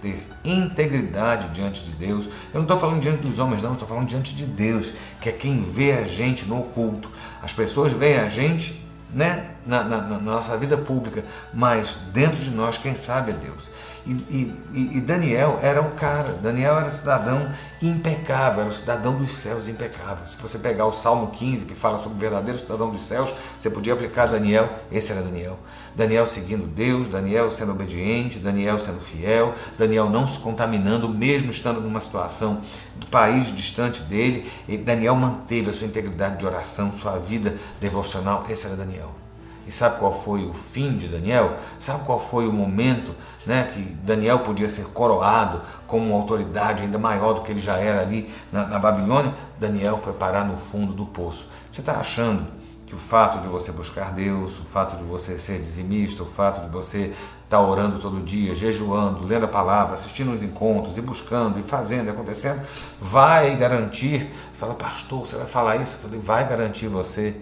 ter 0.00 0.26
integridade 0.42 1.50
diante 1.50 1.84
de 1.84 1.90
Deus. 1.90 2.24
Eu 2.54 2.54
não 2.54 2.62
estou 2.62 2.78
falando 2.78 3.02
diante 3.02 3.20
dos 3.20 3.38
homens, 3.38 3.62
não, 3.62 3.74
estou 3.74 3.86
falando 3.86 4.08
diante 4.08 4.34
de 4.34 4.46
Deus, 4.46 4.94
que 5.20 5.28
é 5.28 5.32
quem 5.32 5.64
vê 5.64 5.92
a 5.92 6.04
gente 6.04 6.46
no 6.46 6.60
oculto. 6.60 7.10
As 7.42 7.52
pessoas 7.52 7.92
veem 7.92 8.16
a 8.20 8.28
gente 8.28 8.82
né, 9.12 9.50
na, 9.66 9.84
na, 9.84 10.00
na 10.00 10.18
nossa 10.18 10.56
vida 10.56 10.78
pública, 10.78 11.26
mas 11.52 11.98
dentro 12.10 12.42
de 12.42 12.50
nós, 12.50 12.78
quem 12.78 12.94
sabe 12.94 13.32
é 13.32 13.34
Deus. 13.34 13.70
E, 14.06 14.54
e, 14.72 14.98
e, 14.98 15.00
Daniel 15.00 15.58
era 15.60 15.82
um 15.82 15.90
cara, 15.90 16.34
Daniel 16.34 16.78
era 16.78 16.88
cidadão 16.88 17.50
impecável, 17.82 18.60
era 18.60 18.70
um 18.70 18.72
cidadão 18.72 19.16
dos 19.16 19.32
céus 19.32 19.66
impecável. 19.66 20.24
Se 20.28 20.36
você 20.40 20.60
pegar 20.60 20.86
o 20.86 20.92
Salmo 20.92 21.26
15, 21.32 21.64
que 21.64 21.74
fala 21.74 21.98
sobre 21.98 22.16
o 22.16 22.20
verdadeiro 22.20 22.56
cidadão 22.56 22.88
dos 22.88 23.02
céus, 23.02 23.34
você 23.58 23.68
podia 23.68 23.94
aplicar 23.94 24.26
Daniel, 24.26 24.70
esse 24.92 25.10
era 25.10 25.22
Daniel. 25.22 25.58
Daniel 25.96 26.24
seguindo 26.24 26.68
Deus, 26.68 27.08
Daniel 27.08 27.50
sendo 27.50 27.72
obediente, 27.72 28.38
Daniel 28.38 28.78
sendo 28.78 29.00
fiel, 29.00 29.54
Daniel 29.76 30.08
não 30.08 30.24
se 30.24 30.38
contaminando, 30.38 31.08
mesmo 31.08 31.50
estando 31.50 31.80
numa 31.80 31.98
situação 31.98 32.60
do 32.94 33.06
país 33.06 33.48
distante 33.56 34.02
dele, 34.02 34.48
e 34.68 34.78
Daniel 34.78 35.16
manteve 35.16 35.70
a 35.70 35.72
sua 35.72 35.88
integridade 35.88 36.38
de 36.38 36.46
oração, 36.46 36.92
sua 36.92 37.18
vida 37.18 37.56
devocional, 37.80 38.46
esse 38.48 38.66
era 38.66 38.76
Daniel. 38.76 39.25
E 39.66 39.72
sabe 39.72 39.98
qual 39.98 40.12
foi 40.12 40.44
o 40.44 40.52
fim 40.52 40.96
de 40.96 41.08
Daniel? 41.08 41.56
Sabe 41.78 42.04
qual 42.04 42.20
foi 42.20 42.46
o 42.46 42.52
momento 42.52 43.12
né, 43.44 43.64
que 43.72 43.80
Daniel 43.96 44.40
podia 44.40 44.68
ser 44.68 44.86
coroado 44.86 45.60
como 45.86 46.06
uma 46.06 46.16
autoridade 46.16 46.82
ainda 46.82 46.98
maior 46.98 47.32
do 47.32 47.40
que 47.40 47.50
ele 47.50 47.60
já 47.60 47.76
era 47.76 48.00
ali 48.00 48.30
na, 48.52 48.66
na 48.66 48.78
Babilônia? 48.78 49.34
Daniel 49.58 49.98
foi 49.98 50.12
parar 50.12 50.44
no 50.44 50.56
fundo 50.56 50.92
do 50.92 51.06
poço. 51.06 51.48
Você 51.72 51.80
está 51.80 51.94
achando 51.94 52.46
que 52.86 52.94
o 52.94 52.98
fato 52.98 53.40
de 53.40 53.48
você 53.48 53.72
buscar 53.72 54.12
Deus, 54.12 54.60
o 54.60 54.62
fato 54.62 54.96
de 54.96 55.02
você 55.02 55.36
ser 55.36 55.58
dizimista, 55.58 56.22
o 56.22 56.26
fato 56.26 56.64
de 56.64 56.68
você 56.68 57.12
estar 57.44 57.58
tá 57.58 57.60
orando 57.60 57.98
todo 57.98 58.22
dia, 58.22 58.54
jejuando, 58.54 59.26
lendo 59.26 59.44
a 59.44 59.48
palavra, 59.48 59.94
assistindo 59.94 60.32
os 60.32 60.42
encontros 60.42 60.96
e 60.96 61.00
buscando 61.00 61.58
e 61.58 61.62
fazendo 61.62 62.06
e 62.06 62.10
acontecendo, 62.10 62.60
vai 63.00 63.56
garantir. 63.56 64.32
Você 64.52 64.60
fala, 64.60 64.74
pastor, 64.74 65.26
você 65.26 65.36
vai 65.36 65.46
falar 65.46 65.76
isso? 65.76 65.96
Eu 65.96 66.00
falei, 66.02 66.20
vai 66.20 66.48
garantir 66.48 66.86
você 66.86 67.34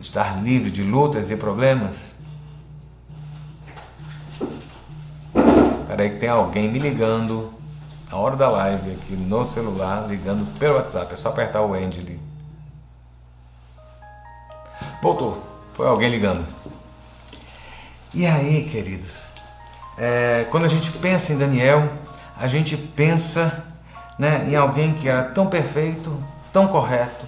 estar 0.00 0.42
livre 0.42 0.70
de 0.70 0.82
lutas 0.82 1.30
e 1.30 1.36
problemas? 1.36 2.16
Peraí 5.86 6.10
que 6.10 6.16
tem 6.18 6.28
alguém 6.28 6.70
me 6.70 6.78
ligando 6.78 7.52
na 8.10 8.16
hora 8.16 8.36
da 8.36 8.48
live 8.48 8.92
aqui 8.92 9.14
no 9.14 9.44
celular, 9.44 10.06
ligando 10.08 10.46
pelo 10.58 10.76
WhatsApp. 10.76 11.12
É 11.12 11.16
só 11.16 11.30
apertar 11.30 11.62
o 11.62 11.74
end 11.76 11.98
ali. 12.00 12.20
Voltou. 15.02 15.42
Foi 15.74 15.86
alguém 15.86 16.10
ligando. 16.10 16.44
E 18.12 18.26
aí, 18.26 18.68
queridos? 18.68 19.26
É, 19.96 20.46
quando 20.50 20.64
a 20.64 20.68
gente 20.68 20.90
pensa 20.92 21.32
em 21.32 21.38
Daniel, 21.38 21.88
a 22.36 22.46
gente 22.46 22.76
pensa 22.76 23.64
né, 24.18 24.46
em 24.48 24.56
alguém 24.56 24.94
que 24.94 25.08
era 25.08 25.24
tão 25.24 25.46
perfeito, 25.46 26.22
tão 26.52 26.68
correto, 26.68 27.26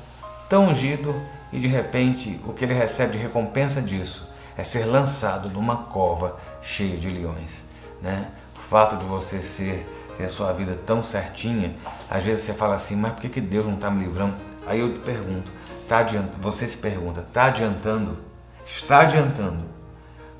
tão 0.48 0.68
ungido 0.68 1.14
e 1.52 1.58
de 1.58 1.66
repente 1.66 2.40
o 2.44 2.52
que 2.52 2.64
ele 2.64 2.74
recebe 2.74 3.12
de 3.12 3.18
recompensa 3.18 3.80
disso 3.82 4.30
é 4.56 4.64
ser 4.64 4.84
lançado 4.84 5.48
numa 5.48 5.76
cova 5.84 6.38
cheia 6.62 6.96
de 6.96 7.08
leões. 7.08 7.64
Né? 8.00 8.28
O 8.56 8.60
fato 8.60 8.96
de 8.96 9.04
você 9.04 9.42
ser 9.42 9.86
ter 10.16 10.26
a 10.26 10.28
sua 10.28 10.52
vida 10.52 10.78
tão 10.86 11.02
certinha, 11.02 11.74
às 12.10 12.22
vezes 12.22 12.44
você 12.44 12.52
fala 12.52 12.74
assim, 12.74 12.94
mas 12.94 13.12
por 13.12 13.22
que, 13.22 13.28
que 13.30 13.40
Deus 13.40 13.66
não 13.66 13.74
está 13.74 13.90
me 13.90 14.04
livrando? 14.04 14.34
Aí 14.66 14.80
eu 14.80 14.92
te 14.92 14.98
pergunto, 15.00 15.50
tá 15.88 15.98
adiantando, 15.98 16.42
você 16.42 16.68
se 16.68 16.76
pergunta, 16.76 17.20
está 17.20 17.46
adiantando? 17.46 18.18
Está 18.66 19.00
adiantando 19.00 19.64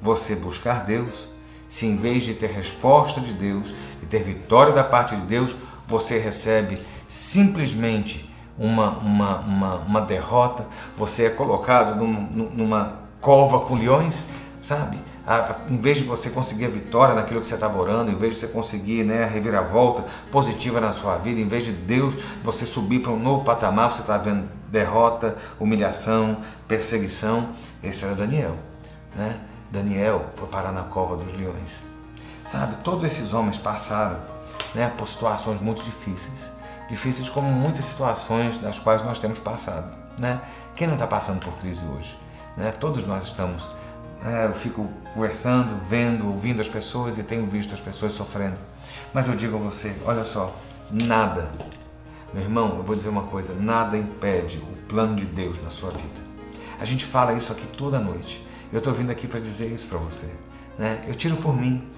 você 0.01 0.37
buscar 0.37 0.85
Deus? 0.85 1.29
Se 1.67 1.87
em 1.87 1.97
vez 1.97 2.25
de 2.25 2.35
ter 2.35 2.51
resposta 2.51 3.21
de 3.21 3.33
Deus, 3.33 3.75
de 4.01 4.07
ter 4.07 4.23
vitória 4.23 4.73
da 4.73 4.85
parte 4.85 5.17
de 5.17 5.23
Deus, 5.23 5.57
você 5.87 6.19
recebe 6.19 6.79
simplesmente 7.09 8.31
uma, 8.59 8.91
uma, 8.99 9.39
uma, 9.39 9.75
uma 9.77 10.01
derrota, 10.01 10.67
você 10.97 11.27
é 11.27 11.31
colocado 11.31 11.97
num, 11.97 12.51
numa 12.51 13.01
cova 13.21 13.61
com 13.61 13.75
leões, 13.75 14.27
sabe? 14.61 14.99
A, 15.27 15.57
em 15.69 15.77
vez 15.77 15.99
de 15.99 16.05
você 16.05 16.31
conseguir 16.31 16.67
a 16.67 16.69
vitória 16.69 17.15
naquilo 17.15 17.41
que 17.41 17.47
você 17.47 17.55
estava 17.55 17.79
orando, 17.79 18.11
em 18.11 18.17
vez 18.17 18.35
de 18.35 18.41
você 18.41 18.49
conseguir 18.49 19.05
né, 19.05 19.25
a 19.25 19.27
reviravolta 19.27 20.05
positiva 20.31 20.81
na 20.81 20.93
sua 20.93 21.17
vida, 21.19 21.41
em 21.41 21.47
vez 21.47 21.65
de 21.65 21.73
Deus 21.73 22.15
você 22.43 22.67
subir 22.67 23.01
para 23.01 23.13
um 23.13 23.19
novo 23.19 23.45
patamar, 23.45 23.93
você 23.93 24.01
está 24.01 24.19
vendo 24.19 24.49
derrota, 24.69 25.37
humilhação, 25.59 26.39
perseguição. 26.67 27.49
Esse 27.83 28.05
era 28.05 28.15
Daniel. 28.15 28.57
Né? 29.15 29.39
Daniel 29.71 30.27
foi 30.37 30.49
parar 30.49 30.73
na 30.73 30.83
cova 30.83 31.17
dos 31.17 31.33
leões. 31.37 31.83
Sabe, 32.45 32.77
todos 32.83 33.05
esses 33.05 33.33
homens 33.33 33.59
passaram 33.59 34.19
né, 34.75 34.93
por 34.97 35.07
situações 35.07 35.61
muito 35.61 35.83
difíceis. 35.83 36.51
Difíceis 36.91 37.29
como 37.29 37.49
muitas 37.51 37.85
situações 37.85 38.59
das 38.59 38.79
quais 38.79 39.03
nós 39.05 39.21
temos 39.21 39.39
passado. 39.39 39.95
Né? 40.19 40.41
Quem 40.75 40.89
não 40.89 40.95
está 40.95 41.07
passando 41.07 41.39
por 41.39 41.53
crise 41.55 41.81
hoje? 41.87 42.19
Né? 42.57 42.73
Todos 42.73 43.07
nós 43.07 43.27
estamos. 43.27 43.71
Né? 44.23 44.47
Eu 44.47 44.55
fico 44.55 44.89
conversando, 45.15 45.81
vendo, 45.89 46.27
ouvindo 46.27 46.61
as 46.61 46.69
pessoas 46.69 47.17
e 47.17 47.23
tenho 47.23 47.47
visto 47.47 47.73
as 47.73 47.81
pessoas 47.81 48.13
sofrendo. 48.13 48.59
Mas 49.15 49.29
eu 49.29 49.37
digo 49.37 49.57
a 49.57 49.61
você: 49.61 49.97
olha 50.05 50.25
só, 50.25 50.53
nada, 50.91 51.49
meu 52.35 52.43
irmão, 52.43 52.79
eu 52.79 52.83
vou 52.83 52.97
dizer 52.97 53.09
uma 53.09 53.23
coisa: 53.23 53.55
nada 53.55 53.97
impede 53.97 54.59
o 54.59 54.77
plano 54.89 55.15
de 55.15 55.25
Deus 55.25 55.63
na 55.63 55.71
sua 55.71 55.91
vida. 55.91 56.21
A 56.81 56.85
gente 56.85 57.05
fala 57.05 57.35
isso 57.35 57.53
aqui 57.53 57.67
toda 57.69 58.01
noite. 58.01 58.45
Eu 58.73 58.79
estou 58.79 58.93
vindo 58.93 59.11
aqui 59.11 59.29
para 59.29 59.39
dizer 59.39 59.67
isso 59.67 59.87
para 59.87 59.99
você. 59.99 60.29
Né? 60.77 61.05
Eu 61.07 61.15
tiro 61.15 61.37
por 61.37 61.57
mim 61.57 61.89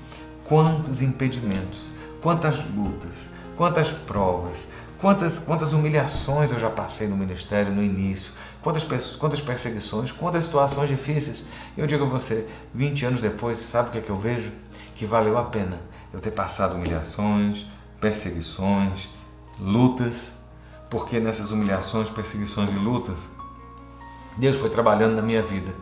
quantos 0.45 1.01
impedimentos, 1.01 1.93
quantas 2.21 2.59
lutas, 2.75 3.31
quantas 3.57 3.89
provas, 3.89 4.69
quantas, 5.03 5.41
quantas 5.41 5.73
humilhações 5.73 6.53
eu 6.53 6.61
já 6.61 6.71
passei 6.71 7.09
no 7.09 7.17
ministério 7.17 7.75
no 7.75 7.83
início, 7.83 8.33
quantas, 8.63 8.85
quantas 9.17 9.43
perseguições, 9.43 10.13
quantas 10.13 10.45
situações 10.45 10.89
difíceis. 10.89 11.45
Eu 11.77 11.89
digo 11.89 12.05
a 12.05 12.09
você, 12.09 12.49
20 12.73 13.07
anos 13.07 13.21
depois, 13.21 13.59
sabe 13.59 13.89
o 13.89 13.93
que 13.93 13.99
é 13.99 14.01
que 14.01 14.11
eu 14.11 14.17
vejo? 14.17 14.53
Que 14.95 15.05
valeu 15.05 15.37
a 15.37 15.43
pena 15.43 15.81
eu 16.13 16.21
ter 16.21 16.31
passado 16.31 16.77
humilhações, 16.77 17.67
perseguições, 18.01 19.09
lutas, 19.59 20.35
porque 20.89 21.19
nessas 21.19 21.51
humilhações, 21.51 22.09
perseguições 22.09 22.73
e 22.73 22.77
lutas, 22.77 23.29
Deus 24.37 24.57
foi 24.57 24.71
trabalhando 24.71 25.17
na 25.17 25.23
minha 25.23 25.43
vida, 25.43 25.75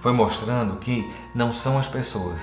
foi 0.00 0.12
mostrando 0.12 0.76
que 0.76 1.10
não 1.34 1.50
são 1.50 1.78
as 1.78 1.88
pessoas 1.88 2.42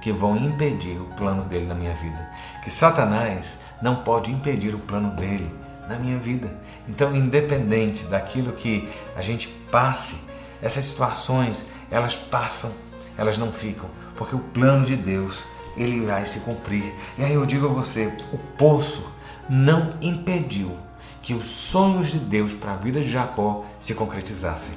que 0.00 0.12
vão 0.12 0.36
impedir 0.36 1.00
o 1.00 1.06
plano 1.16 1.42
dele 1.44 1.66
na 1.66 1.74
minha 1.74 1.94
vida, 1.94 2.30
que 2.62 2.70
Satanás 2.70 3.58
não 3.82 3.96
pode 3.96 4.30
impedir 4.30 4.74
o 4.74 4.78
plano 4.78 5.10
dele 5.10 5.52
na 5.88 5.98
minha 5.98 6.18
vida. 6.18 6.52
Então, 6.88 7.14
independente 7.14 8.06
daquilo 8.06 8.52
que 8.52 8.88
a 9.16 9.22
gente 9.22 9.48
passe, 9.70 10.16
essas 10.62 10.84
situações, 10.84 11.66
elas 11.90 12.14
passam, 12.14 12.72
elas 13.16 13.38
não 13.38 13.52
ficam, 13.52 13.88
porque 14.16 14.34
o 14.34 14.40
plano 14.40 14.84
de 14.84 14.96
Deus, 14.96 15.44
ele 15.76 16.04
vai 16.04 16.26
se 16.26 16.40
cumprir. 16.40 16.94
E 17.18 17.24
aí 17.24 17.34
eu 17.34 17.46
digo 17.46 17.66
a 17.66 17.72
você, 17.72 18.12
o 18.32 18.38
poço 18.38 19.12
não 19.48 19.90
impediu 20.00 20.76
que 21.22 21.34
os 21.34 21.46
sonhos 21.46 22.08
de 22.08 22.18
Deus 22.18 22.54
para 22.54 22.72
a 22.72 22.76
vida 22.76 23.00
de 23.00 23.10
Jacó 23.10 23.64
se 23.80 23.94
concretizassem. 23.94 24.74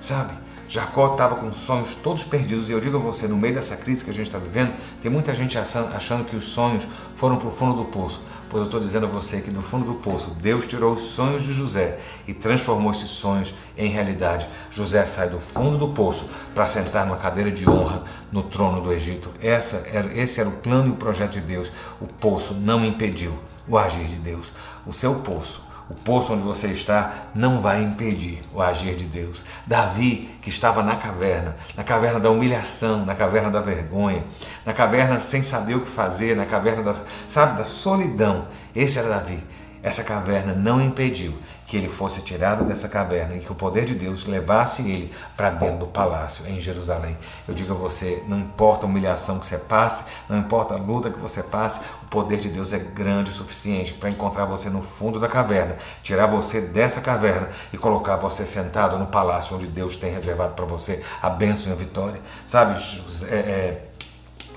Sabe? 0.00 0.32
Jacó 0.70 1.14
estava 1.14 1.34
com 1.34 1.52
sonhos 1.52 1.96
todos 1.96 2.22
perdidos, 2.22 2.68
e 2.70 2.72
eu 2.72 2.78
digo 2.78 2.96
a 2.96 3.00
você, 3.00 3.26
no 3.26 3.36
meio 3.36 3.52
dessa 3.52 3.76
crise 3.76 4.04
que 4.04 4.10
a 4.10 4.14
gente 4.14 4.28
está 4.28 4.38
vivendo, 4.38 4.72
tem 5.02 5.10
muita 5.10 5.34
gente 5.34 5.58
achando 5.58 6.24
que 6.24 6.36
os 6.36 6.44
sonhos 6.44 6.86
foram 7.16 7.38
para 7.38 7.48
o 7.48 7.50
fundo 7.50 7.74
do 7.74 7.86
poço. 7.86 8.22
Pois 8.48 8.60
eu 8.60 8.66
estou 8.66 8.80
dizendo 8.80 9.04
a 9.06 9.08
você 9.08 9.40
que 9.40 9.50
do 9.50 9.62
fundo 9.62 9.84
do 9.84 9.94
poço, 9.94 10.30
Deus 10.40 10.68
tirou 10.68 10.94
os 10.94 11.02
sonhos 11.02 11.42
de 11.42 11.52
José 11.52 11.98
e 12.24 12.32
transformou 12.32 12.92
esses 12.92 13.10
sonhos 13.10 13.52
em 13.76 13.88
realidade. 13.88 14.46
José 14.70 15.04
sai 15.06 15.28
do 15.28 15.40
fundo 15.40 15.76
do 15.76 15.88
poço 15.88 16.30
para 16.54 16.68
sentar 16.68 17.04
numa 17.04 17.18
cadeira 17.18 17.50
de 17.50 17.68
honra 17.68 18.04
no 18.30 18.44
trono 18.44 18.80
do 18.80 18.92
Egito. 18.92 19.28
Essa 19.42 19.88
era, 19.92 20.16
esse 20.16 20.38
era 20.38 20.48
o 20.48 20.58
plano 20.58 20.86
e 20.86 20.92
o 20.92 20.96
projeto 20.96 21.32
de 21.32 21.40
Deus. 21.40 21.72
O 22.00 22.06
poço 22.06 22.54
não 22.54 22.84
impediu 22.84 23.36
o 23.66 23.76
agir 23.76 24.06
de 24.06 24.16
Deus. 24.16 24.52
O 24.86 24.92
seu 24.92 25.16
poço 25.16 25.68
o 25.90 25.94
poço 25.94 26.32
onde 26.32 26.42
você 26.42 26.68
está 26.68 27.12
não 27.34 27.60
vai 27.60 27.82
impedir 27.82 28.40
o 28.54 28.62
agir 28.62 28.94
de 28.94 29.04
Deus. 29.04 29.44
Davi, 29.66 30.30
que 30.40 30.48
estava 30.48 30.82
na 30.82 30.94
caverna, 30.94 31.56
na 31.76 31.82
caverna 31.82 32.20
da 32.20 32.30
humilhação, 32.30 33.04
na 33.04 33.14
caverna 33.14 33.50
da 33.50 33.60
vergonha, 33.60 34.24
na 34.64 34.72
caverna 34.72 35.20
sem 35.20 35.42
saber 35.42 35.74
o 35.74 35.80
que 35.80 35.88
fazer, 35.88 36.36
na 36.36 36.46
caverna 36.46 36.82
da, 36.82 36.94
sabe, 37.26 37.58
da 37.58 37.64
solidão. 37.64 38.46
Esse 38.74 38.98
era 38.98 39.08
Davi. 39.08 39.42
Essa 39.82 40.04
caverna 40.04 40.54
não 40.54 40.80
impediu 40.80 41.34
que 41.70 41.76
ele 41.76 41.88
fosse 41.88 42.22
tirado 42.22 42.64
dessa 42.64 42.88
caverna 42.88 43.36
e 43.36 43.38
que 43.38 43.52
o 43.52 43.54
poder 43.54 43.84
de 43.84 43.94
Deus 43.94 44.26
levasse 44.26 44.82
ele 44.90 45.14
para 45.36 45.50
dentro 45.50 45.78
do 45.78 45.86
palácio 45.86 46.44
em 46.48 46.58
Jerusalém. 46.58 47.16
Eu 47.46 47.54
digo 47.54 47.72
a 47.72 47.76
você, 47.76 48.24
não 48.26 48.40
importa 48.40 48.84
a 48.84 48.88
humilhação 48.88 49.38
que 49.38 49.46
você 49.46 49.56
passe, 49.56 50.10
não 50.28 50.36
importa 50.36 50.74
a 50.74 50.76
luta 50.76 51.10
que 51.10 51.20
você 51.20 51.44
passe, 51.44 51.78
o 52.02 52.06
poder 52.06 52.38
de 52.38 52.48
Deus 52.48 52.72
é 52.72 52.78
grande 52.80 53.30
o 53.30 53.32
suficiente 53.32 53.92
para 53.92 54.08
encontrar 54.08 54.46
você 54.46 54.68
no 54.68 54.82
fundo 54.82 55.20
da 55.20 55.28
caverna, 55.28 55.76
tirar 56.02 56.26
você 56.26 56.60
dessa 56.60 57.00
caverna 57.00 57.48
e 57.72 57.78
colocar 57.78 58.16
você 58.16 58.44
sentado 58.44 58.98
no 58.98 59.06
palácio 59.06 59.54
onde 59.54 59.68
Deus 59.68 59.96
tem 59.96 60.12
reservado 60.12 60.54
para 60.54 60.64
você 60.64 61.04
a 61.22 61.30
bênção 61.30 61.70
e 61.70 61.72
a 61.72 61.76
vitória. 61.76 62.20
Sabe, 62.44 62.82
é, 63.30 63.36
é, 63.36 63.84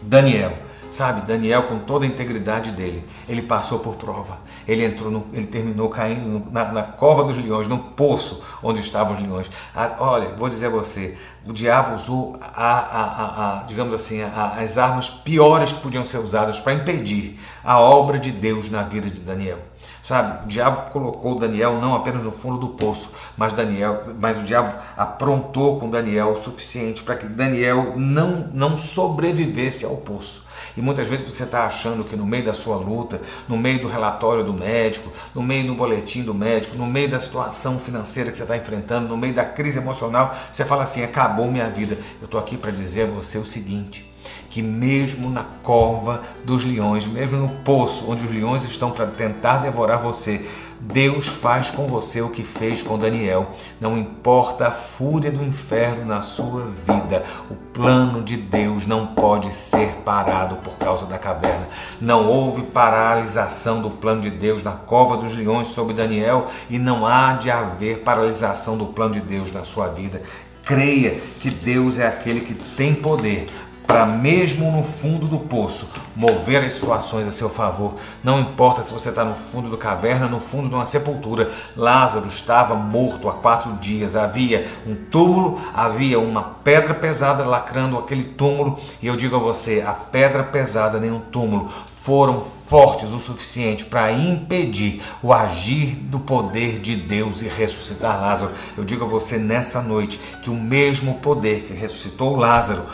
Daniel 0.01 0.57
Sabe, 0.93 1.21
Daniel, 1.21 1.63
com 1.63 1.79
toda 1.79 2.05
a 2.05 2.07
integridade 2.07 2.71
dele, 2.71 3.03
ele 3.27 3.41
passou 3.41 3.79
por 3.79 3.95
prova. 3.95 4.37
Ele 4.67 4.85
entrou, 4.85 5.11
no, 5.11 5.25
ele 5.33 5.47
terminou 5.47 5.89
caindo 5.89 6.43
na, 6.51 6.71
na, 6.71 6.83
cova 6.83 7.23
dos 7.23 7.37
leões, 7.37 7.67
no 7.67 7.77
poço 7.77 8.43
onde 8.61 8.79
estavam 8.79 9.13
os 9.15 9.21
leões. 9.21 9.51
Olha, 9.99 10.29
vou 10.35 10.49
dizer 10.49 10.67
a 10.67 10.69
você, 10.69 11.17
o 11.45 11.51
diabo 11.51 11.93
usou, 11.95 12.37
a, 12.41 12.77
a, 12.77 13.59
a, 13.59 13.63
digamos 13.63 13.93
assim, 13.93 14.21
as 14.21 14.77
armas 14.77 15.09
piores 15.09 15.71
que 15.71 15.81
podiam 15.81 16.05
ser 16.05 16.19
usadas 16.19 16.59
para 16.59 16.73
impedir 16.73 17.39
a 17.63 17.79
obra 17.79 18.17
de 18.17 18.31
Deus 18.31 18.69
na 18.69 18.83
vida 18.83 19.09
de 19.09 19.19
Daniel. 19.19 19.59
Sabe, 20.03 20.43
o 20.43 20.47
diabo 20.47 20.91
colocou 20.91 21.39
Daniel 21.39 21.79
não 21.79 21.95
apenas 21.95 22.21
no 22.21 22.31
fundo 22.31 22.57
do 22.57 22.67
poço, 22.69 23.13
mas 23.37 23.53
Daniel, 23.53 24.03
mas 24.19 24.37
o 24.37 24.43
diabo 24.43 24.75
aprontou 24.97 25.79
com 25.79 25.89
Daniel 25.89 26.33
o 26.33 26.37
suficiente 26.37 27.01
para 27.01 27.15
que 27.15 27.25
Daniel 27.25 27.93
não, 27.95 28.49
não 28.53 28.75
sobrevivesse 28.75 29.85
ao 29.85 29.95
poço. 29.95 30.42
E 30.75 30.81
muitas 30.81 31.07
vezes 31.07 31.27
você 31.27 31.43
está 31.43 31.65
achando 31.65 32.03
que 32.03 32.15
no 32.15 32.25
meio 32.25 32.45
da 32.45 32.53
sua 32.53 32.77
luta, 32.77 33.21
no 33.47 33.57
meio 33.57 33.81
do 33.81 33.87
relatório 33.87 34.43
do 34.43 34.53
médico, 34.53 35.11
no 35.33 35.41
meio 35.41 35.67
do 35.67 35.75
boletim 35.75 36.23
do 36.23 36.33
médico, 36.33 36.77
no 36.77 36.85
meio 36.85 37.09
da 37.09 37.19
situação 37.19 37.79
financeira 37.79 38.31
que 38.31 38.37
você 38.37 38.43
está 38.43 38.57
enfrentando, 38.57 39.07
no 39.07 39.17
meio 39.17 39.33
da 39.33 39.45
crise 39.45 39.77
emocional, 39.77 40.35
você 40.51 40.65
fala 40.65 40.83
assim: 40.83 41.03
acabou 41.03 41.51
minha 41.51 41.69
vida. 41.69 41.97
Eu 42.19 42.25
estou 42.25 42.39
aqui 42.39 42.57
para 42.57 42.71
dizer 42.71 43.03
a 43.03 43.11
você 43.11 43.37
o 43.37 43.45
seguinte 43.45 44.13
que 44.53 44.61
mesmo 44.61 45.31
na 45.31 45.43
cova 45.63 46.21
dos 46.45 46.63
leões, 46.63 47.07
mesmo 47.07 47.37
no 47.37 47.49
poço 47.49 48.05
onde 48.07 48.23
os 48.23 48.31
leões 48.31 48.63
estão 48.63 48.91
para 48.91 49.07
tentar 49.07 49.57
devorar 49.57 49.99
você, 49.99 50.47
Deus 50.83 51.27
faz 51.27 51.69
com 51.69 51.87
você 51.87 52.21
o 52.21 52.29
que 52.29 52.43
fez 52.43 52.83
com 52.83 52.99
Daniel. 52.99 53.51
Não 53.79 53.97
importa 53.97 54.67
a 54.67 54.71
fúria 54.71 55.31
do 55.31 55.41
inferno 55.41 56.03
na 56.03 56.21
sua 56.21 56.65
vida, 56.65 57.23
o 57.49 57.55
plano 57.55 58.21
de 58.21 58.35
Deus 58.35 58.85
não 58.85 59.07
pode 59.07 59.53
ser 59.53 59.95
parado 60.03 60.57
por 60.57 60.77
causa 60.77 61.05
da 61.05 61.17
caverna. 61.17 61.69
Não 62.01 62.27
houve 62.27 62.63
paralisação 62.63 63.81
do 63.81 63.89
plano 63.89 64.21
de 64.21 64.29
Deus 64.29 64.61
na 64.61 64.73
cova 64.73 65.15
dos 65.15 65.33
leões 65.33 65.69
sobre 65.69 65.93
Daniel 65.93 66.47
e 66.69 66.77
não 66.77 67.07
há 67.07 67.33
de 67.33 67.49
haver 67.49 67.99
paralisação 67.99 68.77
do 68.77 68.87
plano 68.87 69.13
de 69.13 69.21
Deus 69.21 69.53
na 69.53 69.63
sua 69.63 69.87
vida. 69.87 70.21
Creia 70.65 71.19
que 71.39 71.49
Deus 71.49 71.97
é 71.97 72.07
aquele 72.07 72.41
que 72.41 72.53
tem 72.53 72.93
poder 72.93 73.47
para 73.87 74.05
mesmo 74.05 74.71
no 74.71 74.83
fundo 74.83 75.27
do 75.27 75.39
poço 75.39 75.91
mover 76.15 76.63
as 76.63 76.73
situações 76.73 77.27
a 77.27 77.31
seu 77.31 77.49
favor. 77.49 77.95
Não 78.23 78.39
importa 78.39 78.83
se 78.83 78.93
você 78.93 79.09
está 79.09 79.23
no 79.23 79.35
fundo 79.35 79.69
da 79.69 79.77
caverna, 79.77 80.27
no 80.27 80.39
fundo 80.39 80.69
de 80.69 80.75
uma 80.75 80.85
sepultura. 80.85 81.51
Lázaro 81.75 82.27
estava 82.27 82.75
morto 82.75 83.29
há 83.29 83.33
quatro 83.33 83.73
dias. 83.73 84.15
Havia 84.15 84.67
um 84.85 84.95
túmulo, 84.95 85.61
havia 85.73 86.19
uma 86.19 86.43
pedra 86.63 86.93
pesada 86.93 87.43
lacrando 87.43 87.97
aquele 87.97 88.23
túmulo. 88.23 88.79
E 89.01 89.07
eu 89.07 89.15
digo 89.15 89.35
a 89.35 89.39
você: 89.39 89.83
a 89.85 89.93
pedra 89.93 90.43
pesada 90.43 90.99
nem 90.99 91.11
um 91.11 91.19
túmulo 91.19 91.69
foram 92.03 92.41
fortes 92.73 93.13
o 93.13 93.19
suficiente 93.19 93.85
para 93.85 94.11
impedir 94.11 94.99
o 95.21 95.31
agir 95.31 95.93
do 95.93 96.19
poder 96.19 96.79
de 96.79 96.95
Deus 96.95 97.43
e 97.43 97.47
ressuscitar 97.47 98.19
Lázaro. 98.19 98.51
Eu 98.75 98.83
digo 98.83 99.05
a 99.05 99.07
você 99.07 99.37
nessa 99.37 99.79
noite 99.79 100.19
que 100.41 100.49
o 100.49 100.55
mesmo 100.55 101.19
poder 101.19 101.65
que 101.67 101.73
ressuscitou 101.73 102.35
Lázaro, 102.35 102.87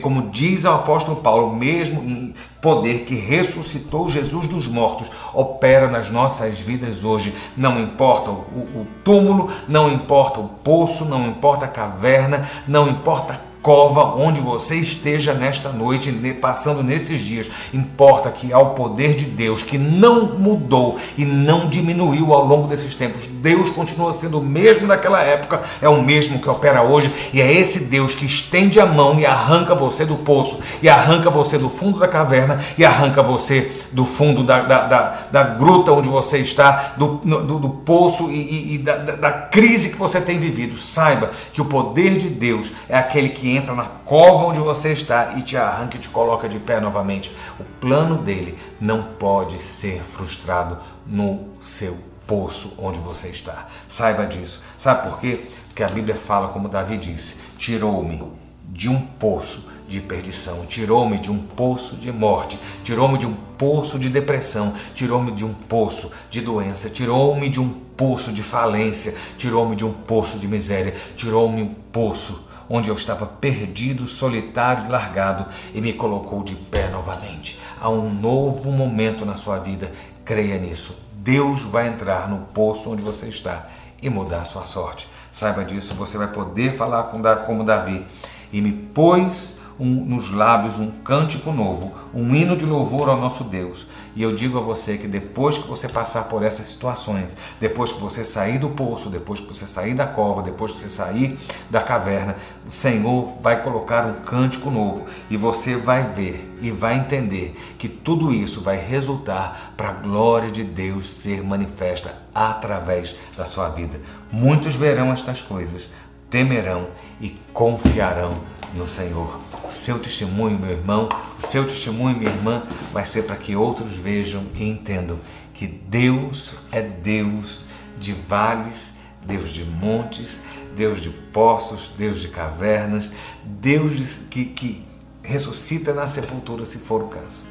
como 0.00 0.30
diz 0.30 0.64
o 0.64 0.70
apóstolo 0.70 1.16
Paulo, 1.20 1.48
o 1.48 1.56
mesmo 1.56 2.32
poder 2.62 3.00
que 3.00 3.16
ressuscitou 3.16 4.08
Jesus 4.08 4.46
dos 4.46 4.68
mortos 4.68 5.10
opera 5.32 5.88
nas 5.88 6.08
nossas 6.10 6.60
vidas 6.60 7.02
hoje. 7.02 7.34
Não 7.56 7.80
importa 7.80 8.30
o, 8.30 8.86
túmulo, 9.02 9.50
não 9.66 9.92
importa 9.92 10.38
o 10.38 10.48
poço, 10.48 11.06
não 11.06 11.26
importa 11.26 11.64
a 11.64 11.68
caverna, 11.68 12.48
não 12.68 12.88
importa 12.88 13.32
a 13.32 13.53
cova 13.64 14.14
onde 14.20 14.42
você 14.42 14.76
esteja 14.76 15.32
nesta 15.32 15.70
noite, 15.70 16.12
passando 16.38 16.82
nesses 16.82 17.22
dias. 17.22 17.50
Importa 17.72 18.30
que 18.30 18.52
há 18.52 18.58
o 18.58 18.74
poder 18.74 19.14
de 19.16 19.24
Deus 19.24 19.62
que 19.62 19.78
não 19.78 20.26
mudou 20.38 20.98
e 21.16 21.24
não 21.24 21.70
diminuiu 21.70 22.34
ao 22.34 22.44
longo 22.44 22.68
desses 22.68 22.94
tempos. 22.94 23.26
Deus 23.26 23.70
continua 23.70 24.12
sendo 24.12 24.38
o 24.38 24.44
mesmo 24.44 24.86
naquela 24.86 25.22
época, 25.22 25.62
é 25.80 25.88
o 25.88 26.02
mesmo 26.02 26.38
que 26.40 26.50
opera 26.50 26.82
hoje, 26.82 27.10
e 27.32 27.40
é 27.40 27.50
esse 27.50 27.86
Deus 27.86 28.14
que 28.14 28.26
estende 28.26 28.78
a 28.78 28.84
mão 28.84 29.18
e 29.18 29.24
arranca 29.24 29.74
você 29.74 30.04
do 30.04 30.16
poço, 30.16 30.60
e 30.82 30.88
arranca 30.88 31.30
você 31.30 31.56
do 31.56 31.70
fundo 31.70 31.98
da 31.98 32.06
caverna, 32.06 32.60
e 32.76 32.84
arranca 32.84 33.22
você 33.22 33.72
do 33.90 34.04
fundo 34.04 34.44
da, 34.44 34.60
da, 34.60 34.86
da, 34.86 35.18
da 35.32 35.42
gruta 35.42 35.90
onde 35.90 36.08
você 36.10 36.36
está, 36.38 36.92
do, 36.98 37.14
do, 37.24 37.58
do 37.58 37.68
poço 37.70 38.30
e, 38.30 38.34
e, 38.34 38.74
e 38.74 38.78
da, 38.78 38.96
da 38.96 39.32
crise 39.32 39.88
que 39.88 39.96
você 39.96 40.20
tem 40.20 40.38
vivido. 40.38 40.76
Saiba 40.76 41.30
que 41.54 41.62
o 41.62 41.64
poder 41.64 42.18
de 42.18 42.28
Deus 42.28 42.70
é 42.90 42.98
aquele 42.98 43.30
que 43.30 43.53
entra 43.56 43.74
na 43.74 43.84
cova 43.84 44.46
onde 44.46 44.60
você 44.60 44.92
está 44.92 45.34
e 45.36 45.42
te 45.42 45.56
arranca 45.56 45.96
e 45.96 46.00
te 46.00 46.08
coloca 46.08 46.48
de 46.48 46.58
pé 46.58 46.80
novamente. 46.80 47.34
O 47.58 47.64
plano 47.80 48.18
dele 48.18 48.58
não 48.80 49.02
pode 49.18 49.58
ser 49.58 50.02
frustrado 50.02 50.78
no 51.06 51.48
seu 51.60 51.96
poço 52.26 52.74
onde 52.78 52.98
você 52.98 53.28
está. 53.28 53.68
Saiba 53.88 54.26
disso. 54.26 54.62
Sabe 54.78 55.08
por 55.08 55.18
quê? 55.18 55.44
Porque 55.68 55.82
a 55.82 55.88
Bíblia 55.88 56.14
fala, 56.14 56.48
como 56.48 56.68
Davi 56.68 56.96
disse: 56.96 57.36
tirou-me 57.58 58.22
de 58.68 58.88
um 58.88 59.00
poço 59.00 59.68
de 59.86 60.00
perdição, 60.00 60.64
tirou-me 60.66 61.18
de 61.18 61.30
um 61.30 61.38
poço 61.38 61.96
de 61.96 62.10
morte, 62.10 62.58
tirou-me 62.82 63.18
de 63.18 63.26
um 63.26 63.34
poço 63.58 63.98
de 63.98 64.08
depressão, 64.08 64.74
tirou-me 64.94 65.30
de 65.30 65.44
um 65.44 65.52
poço 65.52 66.10
de 66.30 66.40
doença, 66.40 66.88
tirou-me 66.88 67.48
de 67.48 67.60
um 67.60 67.68
poço 67.68 68.32
de 68.32 68.42
falência, 68.42 69.14
tirou-me 69.36 69.76
de 69.76 69.84
um 69.84 69.92
poço 69.92 70.38
de 70.38 70.48
miséria, 70.48 70.94
tirou-me 71.16 71.62
um 71.62 71.74
poço 71.92 72.48
onde 72.68 72.88
eu 72.88 72.94
estava 72.94 73.26
perdido, 73.26 74.06
solitário 74.06 74.86
e 74.86 74.90
largado 74.90 75.46
e 75.74 75.80
me 75.80 75.92
colocou 75.92 76.42
de 76.42 76.54
pé 76.54 76.88
novamente. 76.88 77.60
Há 77.80 77.90
um 77.90 78.12
novo 78.12 78.70
momento 78.70 79.24
na 79.24 79.36
sua 79.36 79.58
vida, 79.58 79.92
creia 80.24 80.58
nisso. 80.58 80.98
Deus 81.12 81.62
vai 81.62 81.88
entrar 81.88 82.28
no 82.28 82.40
poço 82.46 82.90
onde 82.90 83.02
você 83.02 83.26
está 83.26 83.68
e 84.02 84.10
mudar 84.10 84.42
a 84.42 84.44
sua 84.44 84.64
sorte. 84.64 85.08
Saiba 85.32 85.64
disso, 85.64 85.94
você 85.94 86.16
vai 86.18 86.28
poder 86.28 86.76
falar 86.76 87.04
como 87.46 87.64
Davi. 87.64 88.06
E 88.52 88.60
me 88.60 88.72
pôs 88.72 89.58
um, 89.78 89.86
nos 89.86 90.30
lábios 90.30 90.78
um 90.78 90.90
cântico 90.90 91.50
novo, 91.52 91.92
um 92.14 92.34
hino 92.34 92.56
de 92.56 92.64
louvor 92.64 93.08
ao 93.08 93.16
nosso 93.16 93.44
Deus. 93.44 93.86
E 94.16 94.22
eu 94.22 94.34
digo 94.34 94.58
a 94.58 94.60
você 94.60 94.96
que 94.96 95.08
depois 95.08 95.58
que 95.58 95.66
você 95.66 95.88
passar 95.88 96.24
por 96.24 96.42
essas 96.42 96.66
situações, 96.66 97.36
depois 97.60 97.90
que 97.90 98.00
você 98.00 98.24
sair 98.24 98.58
do 98.58 98.70
poço, 98.70 99.10
depois 99.10 99.40
que 99.40 99.48
você 99.48 99.66
sair 99.66 99.94
da 99.94 100.06
cova, 100.06 100.42
depois 100.42 100.72
que 100.72 100.78
você 100.78 100.88
sair 100.88 101.36
da 101.68 101.80
caverna, 101.80 102.36
o 102.68 102.72
Senhor 102.72 103.36
vai 103.40 103.62
colocar 103.62 104.06
um 104.06 104.22
cântico 104.22 104.70
novo 104.70 105.06
e 105.28 105.36
você 105.36 105.76
vai 105.76 106.04
ver 106.04 106.54
e 106.60 106.70
vai 106.70 106.96
entender 106.96 107.56
que 107.76 107.88
tudo 107.88 108.32
isso 108.32 108.60
vai 108.60 108.78
resultar 108.78 109.74
para 109.76 109.88
a 109.88 109.92
glória 109.92 110.50
de 110.50 110.62
Deus 110.62 111.12
ser 111.12 111.42
manifesta 111.42 112.14
através 112.32 113.16
da 113.36 113.46
sua 113.46 113.68
vida. 113.68 114.00
Muitos 114.30 114.76
verão 114.76 115.12
estas 115.12 115.40
coisas, 115.40 115.90
temerão 116.30 116.88
e 117.20 117.36
confiarão 117.52 118.53
no 118.74 118.86
Senhor. 118.86 119.40
O 119.66 119.70
seu 119.70 119.98
testemunho, 119.98 120.58
meu 120.58 120.70
irmão, 120.70 121.08
o 121.42 121.46
seu 121.46 121.66
testemunho, 121.66 122.18
minha 122.18 122.30
irmã, 122.30 122.62
vai 122.92 123.06
ser 123.06 123.22
para 123.22 123.36
que 123.36 123.56
outros 123.56 123.94
vejam 123.94 124.44
e 124.54 124.64
entendam 124.64 125.18
que 125.52 125.66
Deus 125.66 126.54
é 126.72 126.82
Deus 126.82 127.62
de 127.98 128.12
vales, 128.12 128.94
Deus 129.24 129.50
de 129.50 129.64
montes, 129.64 130.40
Deus 130.76 131.00
de 131.00 131.10
poços, 131.10 131.92
Deus 131.96 132.20
de 132.20 132.28
cavernas, 132.28 133.10
Deus 133.44 134.18
que, 134.30 134.46
que 134.46 134.84
ressuscita 135.22 135.94
na 135.94 136.08
sepultura 136.08 136.64
se 136.64 136.78
for 136.78 137.02
o 137.02 137.08
caso. 137.08 137.46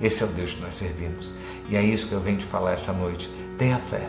Esse 0.00 0.22
é 0.22 0.26
o 0.26 0.28
Deus 0.28 0.54
que 0.54 0.62
nós 0.62 0.76
servimos. 0.76 1.34
E 1.68 1.76
é 1.76 1.82
isso 1.82 2.06
que 2.06 2.12
eu 2.12 2.20
venho 2.20 2.38
te 2.38 2.44
falar 2.44 2.72
essa 2.72 2.92
noite. 2.92 3.28
Tenha 3.58 3.78
fé, 3.78 4.08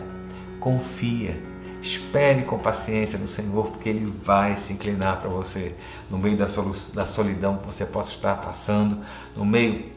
confia 0.60 1.36
Espere 1.80 2.44
com 2.44 2.58
paciência 2.58 3.18
no 3.18 3.26
Senhor, 3.26 3.68
porque 3.68 3.88
Ele 3.88 4.12
vai 4.22 4.56
se 4.56 4.72
inclinar 4.72 5.18
para 5.18 5.28
você 5.28 5.74
no 6.10 6.18
meio 6.18 6.36
da, 6.36 6.46
da 6.94 7.06
solidão 7.06 7.56
que 7.56 7.66
você 7.66 7.86
possa 7.86 8.10
estar 8.12 8.36
passando, 8.40 8.98
no 9.34 9.44
meio 9.44 9.90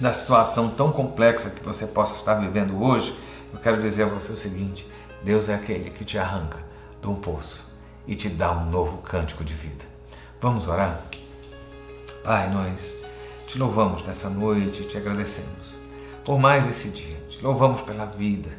da 0.00 0.12
situação 0.12 0.70
tão 0.70 0.90
complexa 0.90 1.50
que 1.50 1.62
você 1.62 1.86
possa 1.86 2.16
estar 2.18 2.34
vivendo 2.34 2.82
hoje. 2.82 3.18
Eu 3.52 3.58
quero 3.58 3.80
dizer 3.80 4.04
a 4.04 4.06
você 4.06 4.32
o 4.32 4.36
seguinte: 4.36 4.86
Deus 5.22 5.48
é 5.48 5.54
aquele 5.54 5.90
que 5.90 6.04
te 6.04 6.18
arranca 6.18 6.58
de 7.00 7.08
um 7.08 7.14
poço 7.14 7.70
e 8.06 8.16
te 8.16 8.28
dá 8.28 8.52
um 8.52 8.70
novo 8.70 8.98
cântico 8.98 9.44
de 9.44 9.54
vida. 9.54 9.84
Vamos 10.40 10.68
orar? 10.68 11.02
Pai, 12.22 12.48
nós 12.50 12.94
te 13.46 13.58
louvamos 13.58 14.02
nessa 14.02 14.30
noite 14.30 14.82
e 14.82 14.86
te 14.86 14.96
agradecemos 14.96 15.84
por 16.24 16.38
mais 16.38 16.66
esse 16.66 16.88
dia. 16.88 17.16
Te 17.28 17.42
louvamos 17.42 17.82
pela 17.82 18.06
vida. 18.06 18.50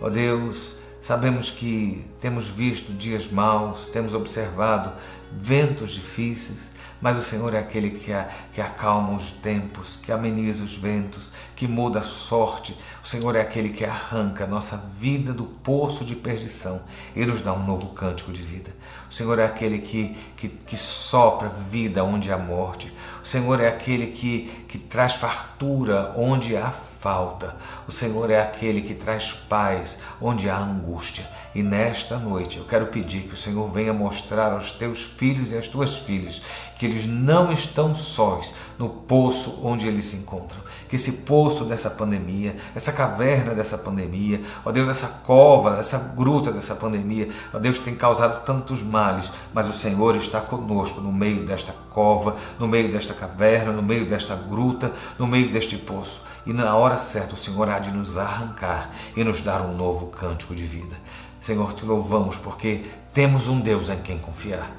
Ó 0.00 0.06
oh 0.06 0.10
Deus, 0.10 0.76
Sabemos 1.10 1.50
que 1.50 2.06
temos 2.20 2.46
visto 2.46 2.92
dias 2.92 3.28
maus, 3.32 3.88
temos 3.88 4.14
observado 4.14 4.92
ventos 5.32 5.90
difíceis, 5.90 6.70
mas 7.00 7.18
o 7.18 7.24
Senhor 7.24 7.52
é 7.52 7.58
aquele 7.58 7.90
que, 7.90 8.12
que 8.52 8.60
acalma 8.60 9.14
os 9.14 9.32
tempos, 9.32 9.96
que 9.96 10.12
ameniza 10.12 10.62
os 10.62 10.76
ventos, 10.76 11.32
que 11.56 11.66
muda 11.66 11.98
a 11.98 12.04
sorte. 12.04 12.78
O 13.02 13.08
Senhor 13.08 13.34
é 13.34 13.40
aquele 13.40 13.70
que 13.70 13.84
arranca 13.84 14.44
a 14.44 14.46
nossa 14.46 14.76
vida 15.00 15.32
do 15.32 15.46
poço 15.46 16.04
de 16.04 16.14
perdição 16.14 16.80
e 17.16 17.26
nos 17.26 17.42
dá 17.42 17.52
um 17.54 17.66
novo 17.66 17.88
cântico 17.88 18.32
de 18.32 18.42
vida. 18.42 18.70
O 19.10 19.12
Senhor 19.12 19.36
é 19.40 19.44
aquele 19.44 19.80
que, 19.80 20.16
que, 20.36 20.48
que 20.48 20.76
sopra 20.76 21.48
vida 21.48 22.04
onde 22.04 22.30
há 22.30 22.38
morte. 22.38 22.94
O 23.20 23.26
Senhor 23.26 23.60
é 23.60 23.66
aquele 23.66 24.12
que, 24.12 24.46
que 24.68 24.78
traz 24.78 25.16
fartura 25.16 26.14
onde 26.16 26.56
há 26.56 26.72
falta. 27.00 27.56
O 27.88 27.92
Senhor 27.92 28.30
é 28.30 28.40
aquele 28.40 28.82
que 28.82 28.94
traz 28.94 29.32
paz 29.32 30.00
onde 30.20 30.50
há 30.50 30.58
angústia. 30.58 31.26
E 31.54 31.62
nesta 31.62 32.18
noite 32.18 32.58
eu 32.58 32.64
quero 32.64 32.86
pedir 32.86 33.22
que 33.22 33.34
o 33.34 33.36
Senhor 33.36 33.68
venha 33.72 33.92
mostrar 33.92 34.52
aos 34.52 34.72
teus 34.72 35.02
filhos 35.02 35.50
e 35.50 35.56
às 35.56 35.66
tuas 35.66 35.96
filhas 35.96 36.42
que 36.78 36.86
eles 36.86 37.06
não 37.06 37.52
estão 37.52 37.94
sós 37.94 38.54
no 38.78 38.88
poço 38.88 39.60
onde 39.62 39.86
eles 39.86 40.06
se 40.06 40.16
encontram. 40.16 40.60
Que 40.90 40.96
esse 40.96 41.12
poço 41.12 41.64
dessa 41.64 41.88
pandemia, 41.88 42.56
essa 42.74 42.90
caverna 42.90 43.54
dessa 43.54 43.78
pandemia, 43.78 44.42
ó 44.64 44.72
Deus, 44.72 44.88
essa 44.88 45.06
cova, 45.06 45.78
essa 45.78 45.96
gruta 46.16 46.50
dessa 46.50 46.74
pandemia, 46.74 47.30
ó 47.54 47.60
Deus, 47.60 47.78
tem 47.78 47.94
causado 47.94 48.44
tantos 48.44 48.82
males, 48.82 49.32
mas 49.54 49.68
o 49.68 49.72
Senhor 49.72 50.16
está 50.16 50.40
conosco 50.40 51.00
no 51.00 51.12
meio 51.12 51.46
desta 51.46 51.72
cova, 51.90 52.34
no 52.58 52.66
meio 52.66 52.90
desta 52.90 53.14
caverna, 53.14 53.72
no 53.72 53.82
meio 53.82 54.04
desta 54.04 54.34
gruta, 54.34 54.92
no 55.16 55.28
meio 55.28 55.52
deste 55.52 55.78
poço. 55.78 56.24
E 56.44 56.52
na 56.52 56.74
hora 56.74 56.98
certa 56.98 57.34
o 57.34 57.38
Senhor 57.38 57.68
há 57.68 57.78
de 57.78 57.92
nos 57.92 58.18
arrancar 58.18 58.90
e 59.16 59.22
nos 59.22 59.40
dar 59.40 59.62
um 59.62 59.76
novo 59.76 60.08
cântico 60.08 60.56
de 60.56 60.64
vida. 60.64 60.96
Senhor, 61.40 61.72
te 61.72 61.84
louvamos 61.84 62.36
porque 62.36 62.84
temos 63.14 63.46
um 63.46 63.60
Deus 63.60 63.88
em 63.88 63.98
quem 63.98 64.18
confiar. 64.18 64.70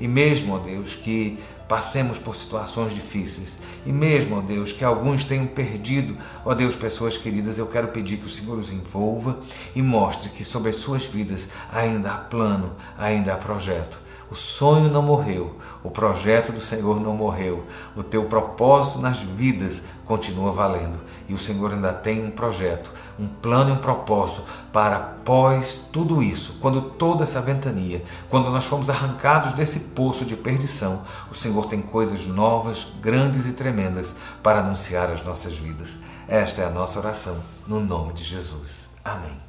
E 0.00 0.08
mesmo, 0.08 0.54
ó 0.54 0.58
Deus, 0.58 0.94
que 0.94 1.38
passemos 1.68 2.18
por 2.18 2.34
situações 2.34 2.94
difíceis, 2.94 3.58
e 3.84 3.92
mesmo, 3.92 4.38
ó 4.38 4.40
Deus, 4.40 4.72
que 4.72 4.84
alguns 4.84 5.24
tenham 5.24 5.46
perdido, 5.46 6.16
ó 6.44 6.54
Deus, 6.54 6.74
pessoas 6.74 7.16
queridas, 7.16 7.58
eu 7.58 7.66
quero 7.66 7.88
pedir 7.88 8.16
que 8.16 8.26
o 8.26 8.30
Senhor 8.30 8.58
os 8.58 8.72
envolva 8.72 9.38
e 9.74 9.82
mostre 9.82 10.30
que 10.30 10.44
sobre 10.44 10.70
as 10.70 10.76
suas 10.76 11.04
vidas 11.04 11.50
ainda 11.72 12.12
há 12.12 12.16
plano, 12.16 12.72
ainda 12.96 13.34
há 13.34 13.36
projeto. 13.36 13.98
O 14.30 14.34
sonho 14.34 14.90
não 14.90 15.02
morreu, 15.02 15.56
o 15.82 15.90
projeto 15.90 16.52
do 16.52 16.60
Senhor 16.60 17.00
não 17.00 17.14
morreu, 17.14 17.64
o 17.96 18.02
teu 18.02 18.24
propósito 18.24 18.98
nas 18.98 19.18
vidas 19.20 19.82
continua 20.04 20.52
valendo. 20.52 20.98
E 21.28 21.34
o 21.34 21.38
Senhor 21.38 21.72
ainda 21.72 21.92
tem 21.92 22.24
um 22.24 22.30
projeto, 22.30 22.90
um 23.18 23.26
plano 23.26 23.70
e 23.70 23.72
um 23.72 23.78
propósito 23.78 24.42
para 24.72 24.96
após 24.96 25.88
tudo 25.92 26.22
isso, 26.22 26.58
quando 26.60 26.80
toda 26.80 27.24
essa 27.24 27.40
ventania, 27.40 28.04
quando 28.30 28.50
nós 28.50 28.64
fomos 28.64 28.88
arrancados 28.88 29.52
desse 29.52 29.80
poço 29.80 30.24
de 30.24 30.36
perdição, 30.36 31.02
o 31.30 31.34
Senhor 31.34 31.66
tem 31.66 31.82
coisas 31.82 32.26
novas, 32.26 32.86
grandes 33.00 33.46
e 33.46 33.52
tremendas 33.52 34.14
para 34.42 34.60
anunciar 34.60 35.10
as 35.10 35.22
nossas 35.22 35.54
vidas. 35.56 35.98
Esta 36.26 36.62
é 36.62 36.66
a 36.66 36.70
nossa 36.70 36.98
oração, 36.98 37.36
no 37.66 37.80
nome 37.80 38.12
de 38.12 38.24
Jesus. 38.24 38.88
Amém. 39.04 39.47